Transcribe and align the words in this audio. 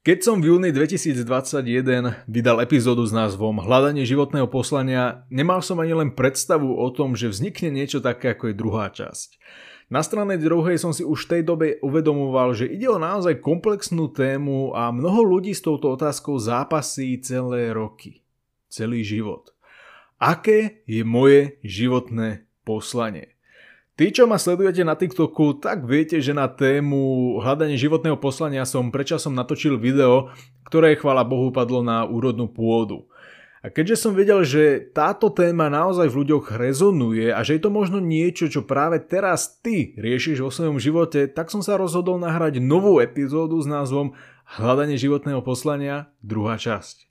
Keď 0.00 0.18
som 0.24 0.40
v 0.40 0.48
júni 0.48 0.72
2021 0.72 2.24
vydal 2.24 2.64
epizódu 2.64 3.04
s 3.04 3.12
názvom 3.12 3.60
Hľadanie 3.60 4.08
životného 4.08 4.48
poslania, 4.48 5.28
nemal 5.28 5.60
som 5.60 5.76
ani 5.76 5.92
len 5.92 6.16
predstavu 6.16 6.72
o 6.72 6.88
tom, 6.88 7.12
že 7.12 7.28
vznikne 7.28 7.68
niečo 7.68 8.00
také 8.00 8.32
ako 8.32 8.48
je 8.48 8.54
druhá 8.56 8.88
časť. 8.88 9.36
Na 9.92 10.00
strane 10.00 10.40
druhej 10.40 10.80
som 10.80 10.96
si 10.96 11.04
už 11.04 11.28
v 11.28 11.30
tej 11.36 11.42
dobe 11.44 11.66
uvedomoval, 11.84 12.56
že 12.56 12.64
ide 12.64 12.88
o 12.88 12.96
naozaj 12.96 13.44
komplexnú 13.44 14.08
tému 14.08 14.72
a 14.72 14.88
mnoho 14.88 15.20
ľudí 15.20 15.52
s 15.52 15.60
touto 15.60 15.92
otázkou 15.92 16.40
zápasí 16.40 17.20
celé 17.20 17.68
roky. 17.76 18.24
Celý 18.72 19.04
život. 19.04 19.52
Aké 20.16 20.80
je 20.88 21.04
moje 21.04 21.60
životné 21.60 22.48
poslanie? 22.64 23.36
Tí, 24.00 24.08
čo 24.08 24.24
ma 24.24 24.40
sledujete 24.40 24.80
na 24.80 24.96
TikToku, 24.96 25.60
tak 25.60 25.84
viete, 25.84 26.24
že 26.24 26.32
na 26.32 26.48
tému 26.48 27.36
hľadanie 27.44 27.76
životného 27.76 28.16
poslania 28.16 28.64
som 28.64 28.88
predčasom 28.88 29.36
natočil 29.36 29.76
video, 29.76 30.32
ktoré 30.64 30.96
chvála 30.96 31.20
Bohu 31.20 31.52
padlo 31.52 31.84
na 31.84 32.08
úrodnú 32.08 32.48
pôdu. 32.48 33.04
A 33.60 33.68
keďže 33.68 34.00
som 34.00 34.16
vedel, 34.16 34.40
že 34.40 34.88
táto 34.96 35.28
téma 35.28 35.68
naozaj 35.68 36.08
v 36.08 36.24
ľuďoch 36.24 36.48
rezonuje 36.56 37.28
a 37.28 37.44
že 37.44 37.60
je 37.60 37.68
to 37.68 37.68
možno 37.68 38.00
niečo, 38.00 38.48
čo 38.48 38.64
práve 38.64 39.04
teraz 39.04 39.60
ty 39.60 39.92
riešiš 40.00 40.40
vo 40.40 40.48
svojom 40.48 40.80
živote, 40.80 41.28
tak 41.28 41.52
som 41.52 41.60
sa 41.60 41.76
rozhodol 41.76 42.16
nahrať 42.16 42.56
novú 42.56 43.04
epizódu 43.04 43.60
s 43.60 43.68
názvom 43.68 44.16
Hľadanie 44.48 44.96
životného 44.96 45.44
poslania, 45.44 46.08
druhá 46.24 46.56
časť. 46.56 47.09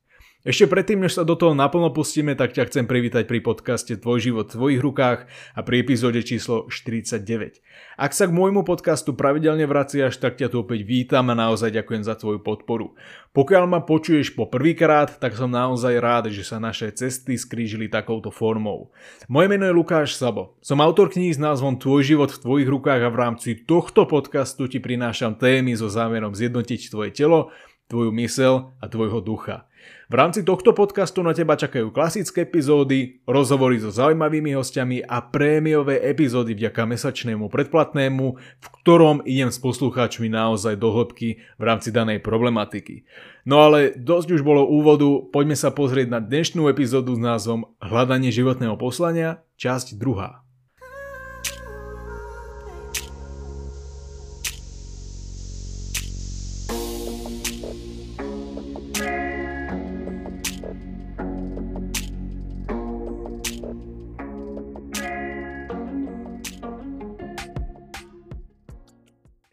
Ešte 0.50 0.66
predtým, 0.66 1.06
než 1.06 1.14
sa 1.14 1.22
do 1.22 1.38
toho 1.38 1.54
naplno 1.54 1.94
pustíme, 1.94 2.34
tak 2.34 2.58
ťa 2.58 2.74
chcem 2.74 2.90
privítať 2.90 3.30
pri 3.30 3.38
podcaste 3.38 3.94
Tvoj 4.02 4.18
život 4.18 4.50
v 4.50 4.58
tvojich 4.58 4.82
rukách 4.82 5.30
a 5.54 5.60
pri 5.62 5.86
epizóde 5.86 6.26
číslo 6.26 6.66
49. 6.74 7.62
Ak 8.02 8.18
sa 8.18 8.26
k 8.26 8.34
môjmu 8.34 8.66
podcastu 8.66 9.14
pravidelne 9.14 9.70
vraciaš, 9.70 10.18
tak 10.18 10.42
ťa 10.42 10.50
tu 10.50 10.66
opäť 10.66 10.90
vítam 10.90 11.30
a 11.30 11.38
naozaj 11.38 11.70
ďakujem 11.70 12.02
za 12.02 12.18
tvoju 12.18 12.42
podporu. 12.42 12.98
Pokiaľ 13.30 13.64
ma 13.70 13.86
počuješ 13.86 14.34
po 14.34 14.50
prvýkrát, 14.50 15.22
tak 15.22 15.38
som 15.38 15.54
naozaj 15.54 16.02
rád, 16.02 16.34
že 16.34 16.42
sa 16.42 16.58
naše 16.58 16.90
cesty 16.98 17.38
skrížili 17.38 17.86
takouto 17.86 18.34
formou. 18.34 18.90
Moje 19.30 19.54
meno 19.54 19.70
je 19.70 19.78
Lukáš 19.78 20.18
Sabo. 20.18 20.58
Som 20.66 20.82
autor 20.82 21.14
kníh 21.14 21.30
s 21.30 21.38
názvom 21.38 21.78
Tvoj 21.78 22.02
život 22.02 22.34
v 22.34 22.42
tvojich 22.42 22.70
rukách 22.74 23.06
a 23.06 23.14
v 23.14 23.20
rámci 23.22 23.54
tohto 23.54 24.10
podcastu 24.10 24.66
ti 24.66 24.82
prinášam 24.82 25.38
témy 25.38 25.78
so 25.78 25.94
zámerom 25.94 26.34
zjednotiť 26.34 26.90
tvoje 26.90 27.14
telo, 27.14 27.54
tvoju 27.90 28.14
mysel 28.14 28.78
a 28.78 28.86
tvojho 28.86 29.20
ducha. 29.20 29.66
V 30.10 30.18
rámci 30.18 30.42
tohto 30.42 30.74
podcastu 30.74 31.22
na 31.22 31.38
teba 31.38 31.54
čakajú 31.54 31.94
klasické 31.94 32.46
epizódy, 32.46 33.22
rozhovory 33.30 33.78
so 33.78 33.94
zaujímavými 33.94 34.58
hostiami 34.58 35.06
a 35.06 35.22
prémiové 35.22 36.02
epizódy 36.02 36.58
vďaka 36.58 36.86
mesačnému 36.86 37.46
predplatnému, 37.50 38.26
v 38.38 38.68
ktorom 38.82 39.22
idem 39.26 39.54
s 39.54 39.62
poslucháčmi 39.62 40.30
naozaj 40.30 40.82
do 40.82 40.90
hĺbky 40.94 41.42
v 41.58 41.64
rámci 41.64 41.94
danej 41.94 42.26
problematiky. 42.26 43.06
No 43.46 43.62
ale 43.66 43.94
dosť 43.98 44.38
už 44.38 44.42
bolo 44.42 44.66
úvodu, 44.66 45.30
poďme 45.30 45.58
sa 45.58 45.70
pozrieť 45.70 46.10
na 46.10 46.20
dnešnú 46.22 46.66
epizódu 46.70 47.14
s 47.14 47.22
názvom 47.22 47.70
Hľadanie 47.78 48.34
životného 48.34 48.78
poslania, 48.82 49.46
časť 49.62 49.98
2. 49.98 50.49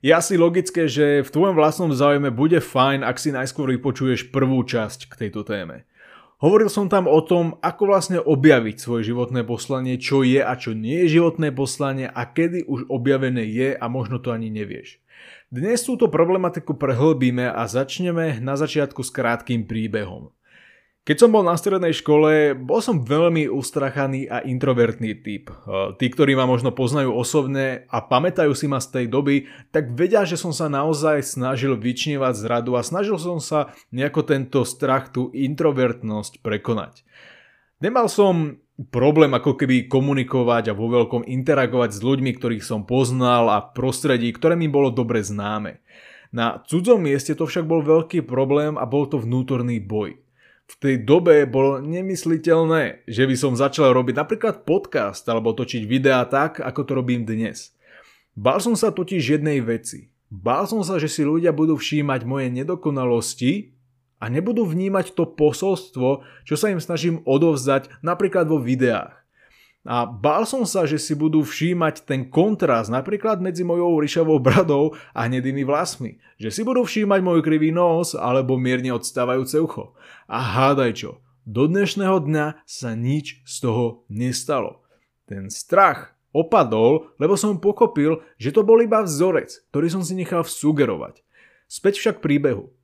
Je 0.04 0.12
asi 0.12 0.36
logické, 0.36 0.84
že 0.84 1.24
v 1.24 1.32
tvojom 1.32 1.56
vlastnom 1.56 1.88
záujme 1.88 2.28
bude 2.28 2.60
fajn, 2.60 3.00
ak 3.00 3.16
si 3.16 3.32
najskôr 3.32 3.72
vypočuješ 3.72 4.28
prvú 4.28 4.60
časť 4.60 5.08
k 5.08 5.26
tejto 5.26 5.40
téme. 5.40 5.88
Hovoril 6.36 6.68
som 6.68 6.92
tam 6.92 7.08
o 7.08 7.16
tom, 7.24 7.56
ako 7.64 7.88
vlastne 7.88 8.20
objaviť 8.20 8.76
svoje 8.76 9.08
životné 9.08 9.40
poslanie, 9.48 9.96
čo 9.96 10.20
je 10.20 10.44
a 10.44 10.52
čo 10.52 10.76
nie 10.76 11.08
je 11.08 11.16
životné 11.16 11.48
poslanie 11.56 12.12
a 12.12 12.28
kedy 12.28 12.68
už 12.68 12.92
objavené 12.92 13.40
je 13.48 13.72
a 13.72 13.84
možno 13.88 14.20
to 14.20 14.36
ani 14.36 14.52
nevieš. 14.52 15.00
Dnes 15.48 15.80
túto 15.80 16.12
problematiku 16.12 16.76
prehlbíme 16.76 17.48
a 17.48 17.64
začneme 17.64 18.36
na 18.44 18.60
začiatku 18.60 19.00
s 19.00 19.08
krátkým 19.08 19.64
príbehom. 19.64 20.35
Keď 21.06 21.22
som 21.22 21.30
bol 21.30 21.46
na 21.46 21.54
strednej 21.54 21.94
škole, 21.94 22.58
bol 22.58 22.82
som 22.82 22.98
veľmi 22.98 23.46
ustrachaný 23.46 24.26
a 24.26 24.42
introvertný 24.42 25.14
typ. 25.22 25.54
E, 25.54 25.94
tí, 26.02 26.10
ktorí 26.10 26.34
ma 26.34 26.50
možno 26.50 26.74
poznajú 26.74 27.14
osobne 27.14 27.86
a 27.86 28.02
pamätajú 28.02 28.50
si 28.58 28.66
ma 28.66 28.82
z 28.82 28.90
tej 28.90 29.06
doby, 29.06 29.46
tak 29.70 29.94
vedia, 29.94 30.26
že 30.26 30.34
som 30.34 30.50
sa 30.50 30.66
naozaj 30.66 31.22
snažil 31.22 31.78
vyčnievať 31.78 32.42
z 32.42 32.44
radu 32.50 32.74
a 32.74 32.82
snažil 32.82 33.22
som 33.22 33.38
sa 33.38 33.70
nejako 33.94 34.26
tento 34.26 34.66
strach, 34.66 35.14
tú 35.14 35.30
introvertnosť 35.30 36.42
prekonať. 36.42 37.06
Nemal 37.78 38.10
som 38.10 38.58
problém 38.90 39.30
ako 39.30 39.54
keby 39.54 39.86
komunikovať 39.86 40.74
a 40.74 40.76
vo 40.76 40.90
veľkom 40.90 41.22
interagovať 41.22 41.94
s 41.94 42.00
ľuďmi, 42.02 42.34
ktorých 42.34 42.66
som 42.66 42.82
poznal 42.82 43.46
a 43.54 43.62
prostredí, 43.62 44.34
ktoré 44.34 44.58
mi 44.58 44.66
bolo 44.66 44.90
dobre 44.90 45.22
známe. 45.22 45.78
Na 46.34 46.58
cudzom 46.66 47.06
mieste 47.06 47.38
to 47.38 47.46
však 47.46 47.62
bol 47.62 47.78
veľký 47.86 48.26
problém 48.26 48.74
a 48.74 48.82
bol 48.82 49.06
to 49.06 49.22
vnútorný 49.22 49.78
boj 49.78 50.25
v 50.66 50.74
tej 50.82 50.94
dobe 51.06 51.46
bolo 51.46 51.78
nemysliteľné, 51.78 53.06
že 53.06 53.22
by 53.22 53.34
som 53.38 53.54
začal 53.54 53.94
robiť 53.94 54.14
napríklad 54.18 54.66
podcast 54.66 55.22
alebo 55.30 55.54
točiť 55.54 55.86
videá 55.86 56.26
tak, 56.26 56.58
ako 56.58 56.80
to 56.82 56.92
robím 56.98 57.22
dnes. 57.22 57.70
Bál 58.34 58.58
som 58.58 58.74
sa 58.74 58.90
totiž 58.90 59.38
jednej 59.38 59.62
veci. 59.62 60.10
Bál 60.26 60.66
som 60.66 60.82
sa, 60.82 60.98
že 60.98 61.06
si 61.06 61.22
ľudia 61.22 61.54
budú 61.54 61.78
všímať 61.78 62.26
moje 62.26 62.50
nedokonalosti 62.50 63.72
a 64.18 64.26
nebudú 64.26 64.66
vnímať 64.66 65.14
to 65.14 65.24
posolstvo, 65.24 66.26
čo 66.42 66.54
sa 66.58 66.74
im 66.74 66.82
snažím 66.82 67.22
odovzdať 67.22 68.02
napríklad 68.02 68.50
vo 68.50 68.58
videách. 68.58 69.25
A 69.86 70.02
bál 70.02 70.42
som 70.42 70.66
sa, 70.66 70.82
že 70.82 70.98
si 70.98 71.14
budú 71.14 71.46
všímať 71.46 72.02
ten 72.02 72.26
kontrast 72.26 72.90
napríklad 72.90 73.38
medzi 73.38 73.62
mojou 73.62 74.02
ryšavou 74.02 74.42
bradou 74.42 74.98
a 75.14 75.30
hnedými 75.30 75.62
vlasmi. 75.62 76.18
Že 76.42 76.50
si 76.50 76.62
budú 76.66 76.82
všímať 76.82 77.20
môj 77.22 77.40
krivý 77.46 77.70
nos 77.70 78.18
alebo 78.18 78.58
mierne 78.58 78.90
odstávajúce 78.90 79.62
ucho. 79.62 79.94
A 80.26 80.42
hádaj 80.42 80.92
čo, 80.98 81.10
do 81.46 81.70
dnešného 81.70 82.18
dňa 82.26 82.66
sa 82.66 82.98
nič 82.98 83.46
z 83.46 83.54
toho 83.62 84.02
nestalo. 84.10 84.82
Ten 85.30 85.46
strach 85.54 86.18
opadol, 86.34 87.14
lebo 87.22 87.38
som 87.38 87.56
pochopil, 87.56 88.20
že 88.36 88.52
to 88.52 88.66
bol 88.66 88.82
iba 88.82 89.00
vzorec, 89.00 89.64
ktorý 89.72 89.88
som 89.88 90.02
si 90.04 90.18
nechal 90.18 90.44
sugerovať. 90.44 91.24
Späť 91.70 92.02
však 92.02 92.16
príbehu. 92.20 92.75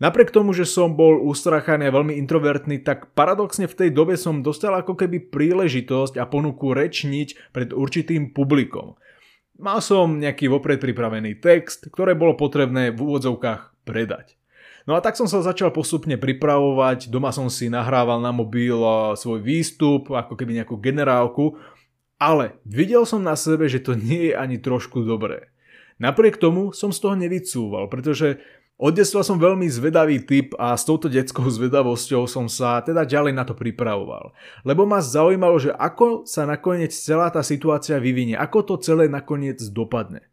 Napriek 0.00 0.32
tomu, 0.32 0.56
že 0.56 0.64
som 0.64 0.96
bol 0.96 1.20
ustrachaný 1.20 1.92
a 1.92 1.94
veľmi 1.94 2.16
introvertný, 2.24 2.80
tak 2.80 3.12
paradoxne 3.12 3.68
v 3.68 3.76
tej 3.76 3.90
dobe 3.92 4.16
som 4.16 4.40
dostal 4.40 4.72
ako 4.72 4.96
keby 4.96 5.28
príležitosť 5.28 6.16
a 6.16 6.24
ponuku 6.24 6.72
rečniť 6.72 7.52
pred 7.52 7.76
určitým 7.76 8.32
publikom. 8.32 8.96
Mal 9.60 9.84
som 9.84 10.16
nejaký 10.16 10.48
vopred 10.48 10.80
pripravený 10.80 11.36
text, 11.44 11.92
ktoré 11.92 12.16
bolo 12.16 12.32
potrebné 12.32 12.96
v 12.96 12.98
úvodzovkách 12.98 13.84
predať. 13.84 14.40
No 14.88 14.96
a 14.96 15.04
tak 15.04 15.20
som 15.20 15.28
sa 15.28 15.44
začal 15.44 15.68
postupne 15.68 16.16
pripravovať, 16.16 17.12
doma 17.12 17.28
som 17.28 17.52
si 17.52 17.68
nahrával 17.68 18.24
na 18.24 18.32
mobil 18.32 18.80
svoj 19.20 19.44
výstup, 19.44 20.08
ako 20.08 20.32
keby 20.32 20.64
nejakú 20.64 20.80
generálku, 20.80 21.60
ale 22.16 22.56
videl 22.64 23.04
som 23.04 23.20
na 23.20 23.36
sebe, 23.36 23.68
že 23.68 23.84
to 23.84 23.92
nie 23.92 24.32
je 24.32 24.34
ani 24.34 24.56
trošku 24.56 25.04
dobré. 25.04 25.52
Napriek 26.00 26.40
tomu 26.40 26.72
som 26.72 26.88
z 26.96 27.04
toho 27.04 27.12
nevycúval, 27.12 27.92
pretože 27.92 28.40
od 28.80 28.96
detstva 28.96 29.20
som 29.20 29.36
veľmi 29.36 29.68
zvedavý 29.68 30.24
typ 30.24 30.56
a 30.56 30.72
s 30.72 30.88
touto 30.88 31.12
detskou 31.12 31.44
zvedavosťou 31.44 32.24
som 32.24 32.48
sa 32.48 32.80
teda 32.80 33.04
ďalej 33.04 33.36
na 33.36 33.44
to 33.44 33.52
pripravoval. 33.52 34.32
Lebo 34.64 34.88
ma 34.88 35.04
zaujímalo, 35.04 35.60
že 35.60 35.76
ako 35.76 36.24
sa 36.24 36.48
nakoniec 36.48 36.88
celá 36.88 37.28
tá 37.28 37.44
situácia 37.44 38.00
vyvinie, 38.00 38.40
ako 38.40 38.64
to 38.64 38.74
celé 38.80 39.04
nakoniec 39.04 39.60
dopadne. 39.68 40.24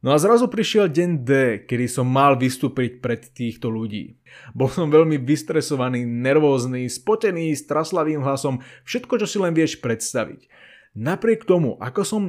No 0.00 0.14
a 0.14 0.22
zrazu 0.22 0.48
prišiel 0.48 0.88
deň 0.88 1.10
D, 1.20 1.30
kedy 1.68 1.84
som 1.84 2.08
mal 2.08 2.40
vystúpiť 2.40 3.04
pred 3.04 3.20
týchto 3.28 3.68
ľudí. 3.68 4.16
Bol 4.56 4.72
som 4.72 4.88
veľmi 4.88 5.20
vystresovaný, 5.20 6.08
nervózny, 6.08 6.88
spotený, 6.88 7.52
s 7.52 7.68
traslavým 7.68 8.24
hlasom, 8.24 8.64
všetko, 8.88 9.20
čo 9.20 9.26
si 9.28 9.36
len 9.36 9.52
vieš 9.52 9.82
predstaviť. 9.84 10.48
Napriek 10.96 11.44
tomu, 11.44 11.76
ako 11.76 12.02
som 12.08 12.22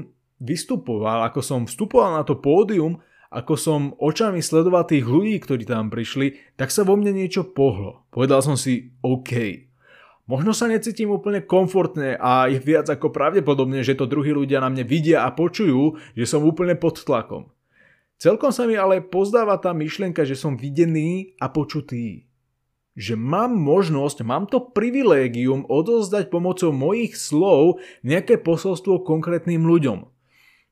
vystupoval, 0.44 1.24
ako 1.30 1.40
som 1.40 1.60
vstupoval 1.64 2.20
na 2.20 2.24
to 2.28 2.36
pódium, 2.36 3.00
ako 3.28 3.54
som 3.60 3.82
očami 4.00 4.40
sledoval 4.40 4.88
tých 4.88 5.04
ľudí, 5.04 5.40
ktorí 5.44 5.68
tam 5.68 5.92
prišli, 5.92 6.56
tak 6.56 6.72
sa 6.72 6.88
vo 6.88 6.96
mne 6.96 7.12
niečo 7.12 7.44
pohlo. 7.52 8.08
Povedal 8.12 8.40
som 8.40 8.56
si 8.56 8.96
OK. 9.04 9.66
Možno 10.28 10.52
sa 10.52 10.68
necítim 10.68 11.08
úplne 11.08 11.40
komfortne 11.40 12.20
a 12.20 12.52
je 12.52 12.60
viac 12.60 12.92
ako 12.92 13.16
pravdepodobne, 13.16 13.80
že 13.80 13.96
to 13.96 14.12
druhí 14.12 14.36
ľudia 14.36 14.60
na 14.60 14.68
mne 14.68 14.84
vidia 14.84 15.24
a 15.24 15.32
počujú, 15.32 15.96
že 16.20 16.28
som 16.28 16.44
úplne 16.44 16.76
pod 16.76 17.00
tlakom. 17.00 17.48
Celkom 18.20 18.52
sa 18.52 18.68
mi 18.68 18.76
ale 18.76 19.00
pozdáva 19.00 19.56
tá 19.62 19.72
myšlienka, 19.72 20.26
že 20.28 20.36
som 20.36 20.60
videný 20.60 21.38
a 21.40 21.48
počutý. 21.48 22.28
Že 22.98 23.14
mám 23.14 23.54
možnosť, 23.56 24.26
mám 24.26 24.50
to 24.50 24.74
privilégium 24.74 25.64
odozdať 25.70 26.34
pomocou 26.34 26.74
mojich 26.74 27.14
slov 27.14 27.80
nejaké 28.02 28.42
posolstvo 28.42 29.06
konkrétnym 29.06 29.64
ľuďom. 29.64 30.17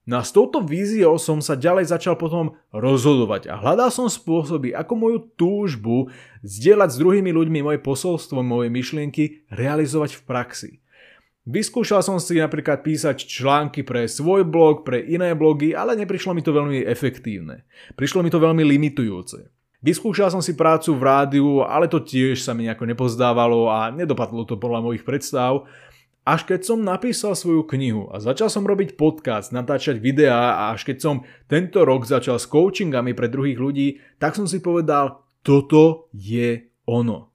No 0.06 0.22
a 0.22 0.24
s 0.24 0.30
touto 0.30 0.62
víziou 0.62 1.18
som 1.18 1.42
sa 1.42 1.58
ďalej 1.58 1.90
začal 1.90 2.14
potom 2.14 2.54
rozhodovať 2.70 3.50
a 3.50 3.58
hľadal 3.58 3.90
som 3.90 4.06
spôsoby, 4.06 4.70
ako 4.70 4.94
moju 4.94 5.18
túžbu 5.34 6.14
zdieľať 6.46 6.90
s 6.94 7.00
druhými 7.02 7.34
ľuďmi 7.34 7.66
moje 7.66 7.82
posolstvo, 7.82 8.46
moje 8.46 8.70
myšlienky 8.70 9.50
realizovať 9.50 10.22
v 10.22 10.26
praxi. 10.30 10.72
Vyskúšal 11.46 12.06
som 12.06 12.18
si 12.22 12.38
napríklad 12.38 12.86
písať 12.86 13.22
články 13.26 13.82
pre 13.82 14.06
svoj 14.06 14.46
blog, 14.46 14.86
pre 14.86 15.02
iné 15.02 15.34
blogy, 15.34 15.74
ale 15.74 15.98
neprišlo 15.98 16.34
mi 16.34 16.42
to 16.42 16.54
veľmi 16.54 16.86
efektívne. 16.86 17.66
Prišlo 17.98 18.26
mi 18.26 18.34
to 18.34 18.42
veľmi 18.42 18.62
limitujúce. 18.62 19.50
Vyskúšal 19.86 20.34
som 20.34 20.42
si 20.42 20.58
prácu 20.58 20.98
v 20.98 21.06
rádiu, 21.06 21.62
ale 21.62 21.86
to 21.86 22.02
tiež 22.02 22.42
sa 22.42 22.58
mi 22.58 22.66
nejako 22.66 22.90
nepozdávalo 22.90 23.70
a 23.70 23.94
nedopadlo 23.94 24.42
to 24.42 24.58
podľa 24.58 24.82
mojich 24.82 25.06
predstav. 25.06 25.70
Až 26.26 26.50
keď 26.50 26.66
som 26.66 26.82
napísal 26.82 27.38
svoju 27.38 27.70
knihu 27.70 28.10
a 28.10 28.18
začal 28.18 28.50
som 28.50 28.66
robiť 28.66 28.98
podcast, 28.98 29.54
natáčať 29.54 30.02
videá 30.02 30.58
a 30.58 30.64
až 30.74 30.90
keď 30.90 30.98
som 30.98 31.16
tento 31.46 31.86
rok 31.86 32.10
začal 32.10 32.42
s 32.42 32.50
coachingami 32.50 33.14
pre 33.14 33.30
druhých 33.30 33.62
ľudí, 33.62 34.02
tak 34.18 34.34
som 34.34 34.50
si 34.50 34.58
povedal, 34.58 35.22
toto 35.46 36.10
je 36.18 36.74
ono. 36.90 37.30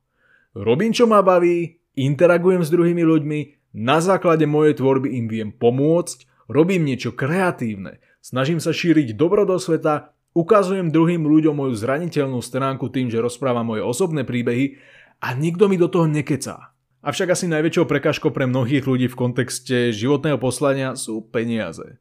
Robím 0.58 0.90
čo 0.90 1.06
ma 1.06 1.22
baví, 1.22 1.78
interagujem 1.94 2.66
s 2.66 2.74
druhými 2.74 3.06
ľuďmi, 3.06 3.40
na 3.78 4.02
základe 4.02 4.50
mojej 4.50 4.74
tvorby 4.82 5.14
im 5.22 5.30
viem 5.30 5.50
pomôcť, 5.54 6.50
robím 6.50 6.82
niečo 6.82 7.14
kreatívne, 7.14 8.02
snažím 8.18 8.58
sa 8.58 8.74
šíriť 8.74 9.14
dobro 9.14 9.46
do 9.46 9.62
sveta, 9.62 10.10
ukazujem 10.34 10.90
druhým 10.90 11.22
ľuďom 11.22 11.54
moju 11.54 11.78
zraniteľnú 11.78 12.42
stránku 12.42 12.90
tým, 12.90 13.06
že 13.06 13.22
rozprávam 13.22 13.70
moje 13.70 13.86
osobné 13.86 14.26
príbehy 14.26 14.82
a 15.22 15.38
nikto 15.38 15.70
mi 15.70 15.78
do 15.78 15.86
toho 15.86 16.10
nekecá. 16.10 16.74
Avšak 17.00 17.32
asi 17.32 17.48
najväčšou 17.48 17.88
prekažkou 17.88 18.28
pre 18.28 18.44
mnohých 18.44 18.84
ľudí 18.84 19.08
v 19.08 19.16
kontexte 19.16 19.88
životného 19.88 20.36
poslania 20.36 20.92
sú 21.00 21.24
peniaze. 21.24 21.96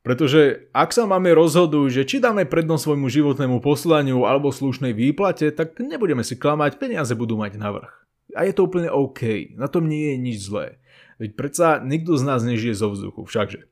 Pretože 0.00 0.72
ak 0.72 0.90
sa 0.90 1.04
máme 1.04 1.36
rozhoduť, 1.36 1.86
že 1.92 2.02
či 2.08 2.16
dáme 2.16 2.48
prednosť 2.48 2.82
svojmu 2.90 3.06
životnému 3.12 3.60
poslaniu 3.60 4.24
alebo 4.24 4.48
slušnej 4.48 4.96
výplate, 4.96 5.52
tak 5.52 5.76
nebudeme 5.78 6.24
si 6.24 6.40
klamať, 6.40 6.80
peniaze 6.80 7.12
budú 7.12 7.36
mať 7.36 7.60
navrh. 7.60 7.92
A 8.32 8.48
je 8.48 8.56
to 8.56 8.64
úplne 8.64 8.88
OK, 8.88 9.52
na 9.52 9.68
tom 9.68 9.84
nie 9.84 10.16
je 10.16 10.16
nič 10.16 10.38
zlé. 10.48 10.80
Veď 11.20 11.30
predsa 11.36 11.68
nikto 11.84 12.16
z 12.16 12.24
nás 12.24 12.40
nežije 12.40 12.72
zo 12.72 12.88
vzduchu, 12.88 13.28
všakže. 13.28 13.68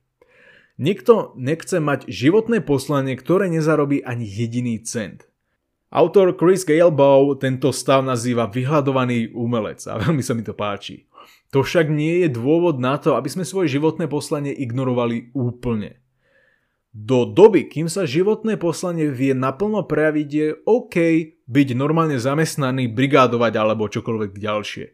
Nikto 0.77 1.33
nechce 1.41 1.81
mať 1.81 2.05
životné 2.05 2.61
poslanie, 2.61 3.17
ktoré 3.17 3.49
nezarobí 3.49 4.05
ani 4.05 4.29
jediný 4.29 4.77
cent. 4.85 5.25
Autor 5.91 6.31
Chris 6.39 6.63
Galebow 6.63 7.35
tento 7.35 7.67
stav 7.75 7.99
nazýva 7.99 8.47
vyhľadovaný 8.47 9.35
umelec 9.35 9.83
a 9.91 9.99
veľmi 10.07 10.23
sa 10.23 10.31
mi 10.31 10.39
to 10.39 10.55
páči. 10.55 11.03
To 11.51 11.67
však 11.67 11.91
nie 11.91 12.23
je 12.23 12.29
dôvod 12.31 12.79
na 12.79 12.95
to, 12.95 13.19
aby 13.19 13.27
sme 13.27 13.43
svoje 13.43 13.75
životné 13.75 14.07
poslanie 14.07 14.55
ignorovali 14.55 15.35
úplne. 15.35 15.99
Do 16.95 17.27
doby, 17.27 17.67
kým 17.67 17.91
sa 17.91 18.07
životné 18.07 18.55
poslanie 18.55 19.11
vie 19.11 19.35
naplno 19.35 19.83
prejaviť, 19.83 20.29
je 20.31 20.47
OK 20.63 20.95
byť 21.43 21.67
normálne 21.75 22.15
zamestnaný, 22.19 22.91
brigádovať 22.91 23.53
alebo 23.59 23.91
čokoľvek 23.91 24.31
ďalšie. 24.39 24.85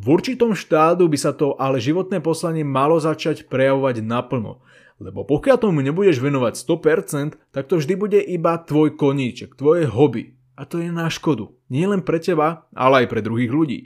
V 0.00 0.04
určitom 0.08 0.56
štádu 0.56 1.08
by 1.08 1.18
sa 1.20 1.36
to 1.36 1.60
ale 1.60 1.76
životné 1.76 2.24
poslanie 2.24 2.64
malo 2.64 2.96
začať 2.96 3.48
prejavovať 3.52 4.00
naplno. 4.00 4.64
Lebo 5.02 5.26
pokiaľ 5.26 5.58
tomu 5.58 5.82
nebudeš 5.82 6.22
venovať 6.22 6.54
100%, 6.62 7.50
tak 7.50 7.66
to 7.66 7.82
vždy 7.82 7.94
bude 7.98 8.20
iba 8.22 8.54
tvoj 8.62 8.94
koníček, 8.94 9.58
tvoje 9.58 9.90
hobby. 9.90 10.38
A 10.54 10.62
to 10.62 10.78
je 10.78 10.94
na 10.94 11.10
škodu. 11.10 11.50
Nie 11.66 11.90
len 11.90 12.06
pre 12.06 12.22
teba, 12.22 12.70
ale 12.70 13.04
aj 13.04 13.10
pre 13.10 13.18
druhých 13.18 13.50
ľudí. 13.50 13.80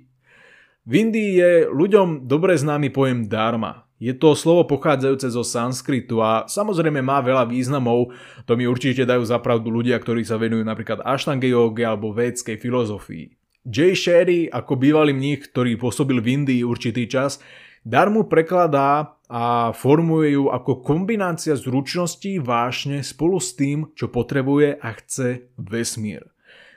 V 0.84 0.92
Indii 0.92 1.40
je 1.40 1.52
ľuďom 1.72 2.28
dobre 2.28 2.54
známy 2.54 2.92
pojem 2.92 3.24
dharma. 3.24 3.88
Je 3.96 4.12
to 4.12 4.36
slovo 4.36 4.68
pochádzajúce 4.68 5.32
zo 5.32 5.40
sanskritu 5.40 6.20
a 6.20 6.44
samozrejme 6.44 7.00
má 7.00 7.24
veľa 7.24 7.48
významov, 7.48 8.12
to 8.44 8.52
mi 8.52 8.68
určite 8.68 9.08
dajú 9.08 9.24
zapravdu 9.24 9.72
ľudia, 9.72 9.96
ktorí 9.96 10.20
sa 10.20 10.36
venujú 10.36 10.60
napríklad 10.60 11.00
aštange 11.00 11.48
joge 11.48 11.80
alebo 11.80 12.12
védskej 12.12 12.60
filozofii. 12.60 13.32
Jay 13.64 13.96
Sherry, 13.96 14.52
ako 14.52 14.76
bývalý 14.76 15.16
mních, 15.16 15.48
ktorý 15.48 15.80
pôsobil 15.80 16.20
v 16.20 16.44
Indii 16.44 16.62
určitý 16.62 17.08
čas, 17.08 17.40
Darmu 17.86 18.26
prekladá 18.26 19.15
a 19.26 19.74
formuje 19.74 20.38
ju 20.38 20.54
ako 20.54 20.86
kombinácia 20.86 21.58
zručností 21.58 22.38
vášne 22.38 23.02
spolu 23.02 23.42
s 23.42 23.58
tým, 23.58 23.90
čo 23.98 24.06
potrebuje 24.06 24.78
a 24.78 24.88
chce 24.94 25.50
vesmír. 25.58 26.22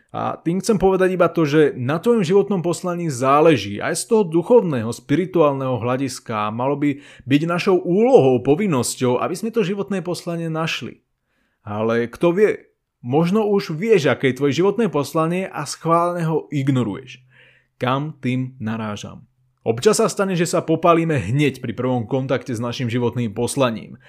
A 0.09 0.41
tým 0.41 0.57
chcem 0.57 0.81
povedať 0.81 1.13
iba 1.13 1.29
to, 1.29 1.45
že 1.45 1.77
na 1.77 2.01
tvojom 2.01 2.25
životnom 2.25 2.65
poslaní 2.65 3.13
záleží 3.13 3.77
aj 3.77 3.93
z 3.93 4.03
toho 4.09 4.23
duchovného, 4.25 4.89
spirituálneho 4.89 5.77
hľadiska. 5.77 6.49
Malo 6.49 6.73
by 6.81 6.97
byť 7.29 7.41
našou 7.45 7.77
úlohou, 7.77 8.41
povinnosťou, 8.41 9.21
aby 9.21 9.37
sme 9.37 9.53
to 9.53 9.61
životné 9.61 10.01
poslanie 10.01 10.49
našli. 10.49 11.05
Ale 11.61 12.09
kto 12.09 12.33
vie, 12.33 12.73
možno 13.05 13.45
už 13.45 13.77
vieš, 13.77 14.09
aké 14.09 14.33
je 14.33 14.41
tvoje 14.41 14.57
životné 14.57 14.89
poslanie 14.89 15.45
a 15.45 15.61
schválne 15.69 16.25
ho 16.25 16.49
ignoruješ. 16.49 17.21
Kam 17.77 18.17
tým 18.17 18.57
narážam? 18.57 19.28
Občas 19.67 20.00
sa 20.00 20.07
stane, 20.07 20.39
že 20.39 20.47
sa 20.47 20.63
popálime 20.63 21.19
hneď 21.19 21.59
pri 21.59 21.75
prvom 21.75 22.07
kontakte 22.07 22.56
s 22.56 22.63
našim 22.63 22.88
životným 22.88 23.35
poslaním. 23.35 24.00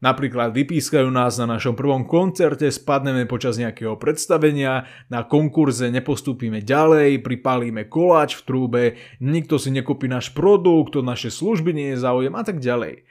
Napríklad 0.00 0.56
vypískajú 0.56 1.12
nás 1.12 1.36
na 1.36 1.44
našom 1.44 1.76
prvom 1.76 2.08
koncerte, 2.08 2.68
spadneme 2.72 3.28
počas 3.28 3.60
nejakého 3.60 4.00
predstavenia, 4.00 4.88
na 5.12 5.28
konkurze 5.28 5.92
nepostúpime 5.92 6.64
ďalej, 6.64 7.20
pripálime 7.20 7.84
koláč 7.84 8.40
v 8.40 8.44
trúbe, 8.48 8.82
nikto 9.20 9.60
si 9.60 9.68
nekúpi 9.68 10.08
náš 10.08 10.32
produkt, 10.32 10.96
to 10.96 11.04
naše 11.04 11.28
služby 11.28 11.76
nie 11.76 11.88
je 11.92 12.00
záujem 12.00 12.32
a 12.32 12.40
tak 12.44 12.64
ďalej. 12.64 13.04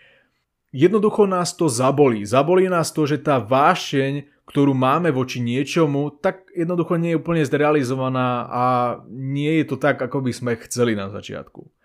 Jednoducho 0.74 1.26
nás 1.26 1.54
to 1.58 1.70
zabolí. 1.70 2.26
Zabolí 2.26 2.70
nás 2.70 2.94
to, 2.94 3.06
že 3.06 3.22
tá 3.22 3.42
vášeň, 3.42 4.46
ktorú 4.46 4.74
máme 4.74 5.14
voči 5.14 5.42
niečomu, 5.42 6.14
tak 6.22 6.50
jednoducho 6.54 6.98
nie 6.98 7.14
je 7.14 7.22
úplne 7.22 7.46
zrealizovaná 7.46 8.50
a 8.50 8.66
nie 9.10 9.62
je 9.62 9.66
to 9.74 9.78
tak, 9.78 10.02
ako 10.02 10.26
by 10.26 10.34
sme 10.34 10.58
chceli 10.66 10.94
na 10.94 11.10
začiatku 11.10 11.79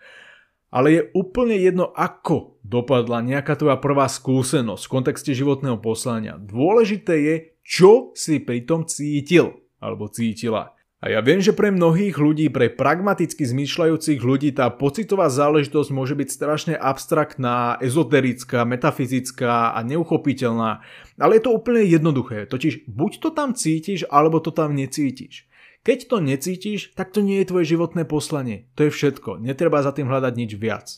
ale 0.75 0.87
je 0.91 1.01
úplne 1.15 1.55
jedno, 1.55 1.95
ako 1.95 2.59
dopadla 2.59 3.23
nejaká 3.23 3.55
tvoja 3.55 3.79
prvá 3.79 4.11
skúsenosť 4.11 4.83
v 4.83 4.91
kontexte 4.91 5.31
životného 5.31 5.79
poslania. 5.79 6.35
Dôležité 6.35 7.15
je, 7.23 7.35
čo 7.63 8.11
si 8.11 8.43
pri 8.43 8.67
tom 8.67 8.83
cítil 8.83 9.55
alebo 9.79 10.11
cítila. 10.11 10.75
A 10.99 11.13
ja 11.13 11.21
viem, 11.21 11.37
že 11.37 11.53
pre 11.53 11.69
mnohých 11.69 12.17
ľudí, 12.17 12.49
pre 12.49 12.67
pragmaticky 12.67 13.45
zmýšľajúcich 13.45 14.19
ľudí 14.25 14.51
tá 14.57 14.73
pocitová 14.73 15.29
záležitosť 15.29 15.93
môže 15.93 16.17
byť 16.17 16.29
strašne 16.33 16.73
abstraktná, 16.73 17.77
ezoterická, 17.77 18.65
metafyzická 18.65 19.77
a 19.77 19.79
neuchopiteľná. 19.85 20.81
Ale 21.21 21.37
je 21.37 21.43
to 21.45 21.55
úplne 21.55 21.85
jednoduché, 21.85 22.49
totiž 22.49 22.89
buď 22.89 23.11
to 23.21 23.29
tam 23.31 23.53
cítiš, 23.53 24.09
alebo 24.09 24.41
to 24.41 24.49
tam 24.49 24.73
necítiš. 24.73 25.45
Keď 25.85 25.99
to 26.09 26.17
necítiš, 26.17 26.97
tak 26.97 27.13
to 27.13 27.21
nie 27.21 27.45
je 27.45 27.49
tvoje 27.53 27.77
životné 27.77 28.09
poslanie. 28.09 28.65
To 28.73 28.89
je 28.89 28.91
všetko. 28.91 29.37
Netreba 29.37 29.85
za 29.85 29.93
tým 29.93 30.09
hľadať 30.09 30.33
nič 30.33 30.51
viac. 30.57 30.97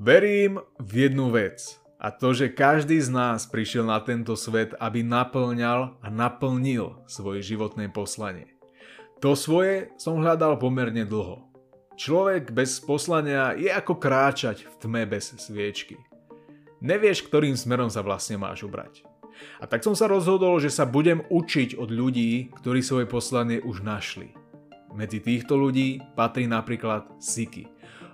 Verím 0.00 0.64
v 0.80 0.92
jednu 1.06 1.28
vec. 1.28 1.76
A 2.00 2.08
to, 2.08 2.32
že 2.32 2.56
každý 2.56 2.96
z 2.98 3.12
nás 3.12 3.44
prišiel 3.44 3.84
na 3.84 4.00
tento 4.00 4.32
svet, 4.32 4.72
aby 4.80 5.04
naplňal 5.04 6.00
a 6.00 6.06
naplnil 6.08 7.04
svoje 7.04 7.44
životné 7.44 7.92
poslanie. 7.92 8.48
To 9.20 9.36
svoje 9.36 9.92
som 10.00 10.18
hľadal 10.18 10.56
pomerne 10.56 11.04
dlho. 11.04 11.44
Človek 11.94 12.50
bez 12.50 12.80
poslania 12.80 13.52
je 13.54 13.68
ako 13.68 14.00
kráčať 14.00 14.64
v 14.66 14.74
tme 14.80 15.02
bez 15.04 15.36
sviečky. 15.36 16.00
Nevieš, 16.80 17.28
ktorým 17.28 17.54
smerom 17.54 17.92
sa 17.92 18.00
vlastne 18.00 18.40
máš 18.40 18.64
ubrať. 18.64 19.11
A 19.60 19.64
tak 19.66 19.84
som 19.84 19.96
sa 19.96 20.10
rozhodol, 20.10 20.58
že 20.62 20.72
sa 20.72 20.88
budem 20.88 21.24
učiť 21.28 21.78
od 21.78 21.88
ľudí, 21.88 22.52
ktorí 22.62 22.80
svoje 22.84 23.06
poslanie 23.06 23.58
už 23.62 23.84
našli. 23.84 24.34
Medzi 24.92 25.24
týchto 25.24 25.56
ľudí 25.56 26.04
patrí 26.12 26.44
napríklad 26.44 27.08
Siki, 27.16 27.64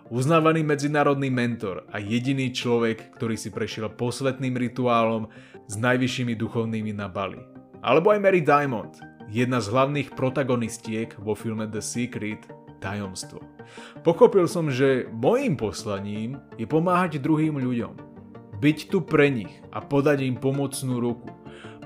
uznávaný 0.09 0.63
medzinárodný 0.63 1.29
mentor 1.29 1.85
a 1.91 1.99
jediný 1.99 2.55
človek, 2.55 3.19
ktorý 3.19 3.35
si 3.35 3.51
prešiel 3.51 3.93
posvetným 3.93 4.55
rituálom 4.57 5.27
s 5.69 5.75
najvyššími 5.77 6.39
duchovnými 6.39 6.95
na 6.97 7.11
Bali. 7.11 7.43
Alebo 7.85 8.15
aj 8.15 8.23
Mary 8.23 8.41
Diamond, 8.41 8.95
jedna 9.29 9.61
z 9.61 9.69
hlavných 9.69 10.17
protagonistiek 10.17 11.13
vo 11.21 11.37
filme 11.37 11.69
The 11.69 11.85
Secret 11.85 12.49
Tajomstvo. 12.81 13.43
Pochopil 14.01 14.49
som, 14.49 14.73
že 14.73 15.11
mojím 15.13 15.59
poslaním 15.59 16.41
je 16.57 16.65
pomáhať 16.65 17.21
druhým 17.21 17.61
ľuďom 17.61 18.08
byť 18.59 18.79
tu 18.91 18.99
pre 19.00 19.31
nich 19.31 19.53
a 19.71 19.79
podať 19.79 20.27
im 20.27 20.37
pomocnú 20.37 20.99
ruku. 20.99 21.31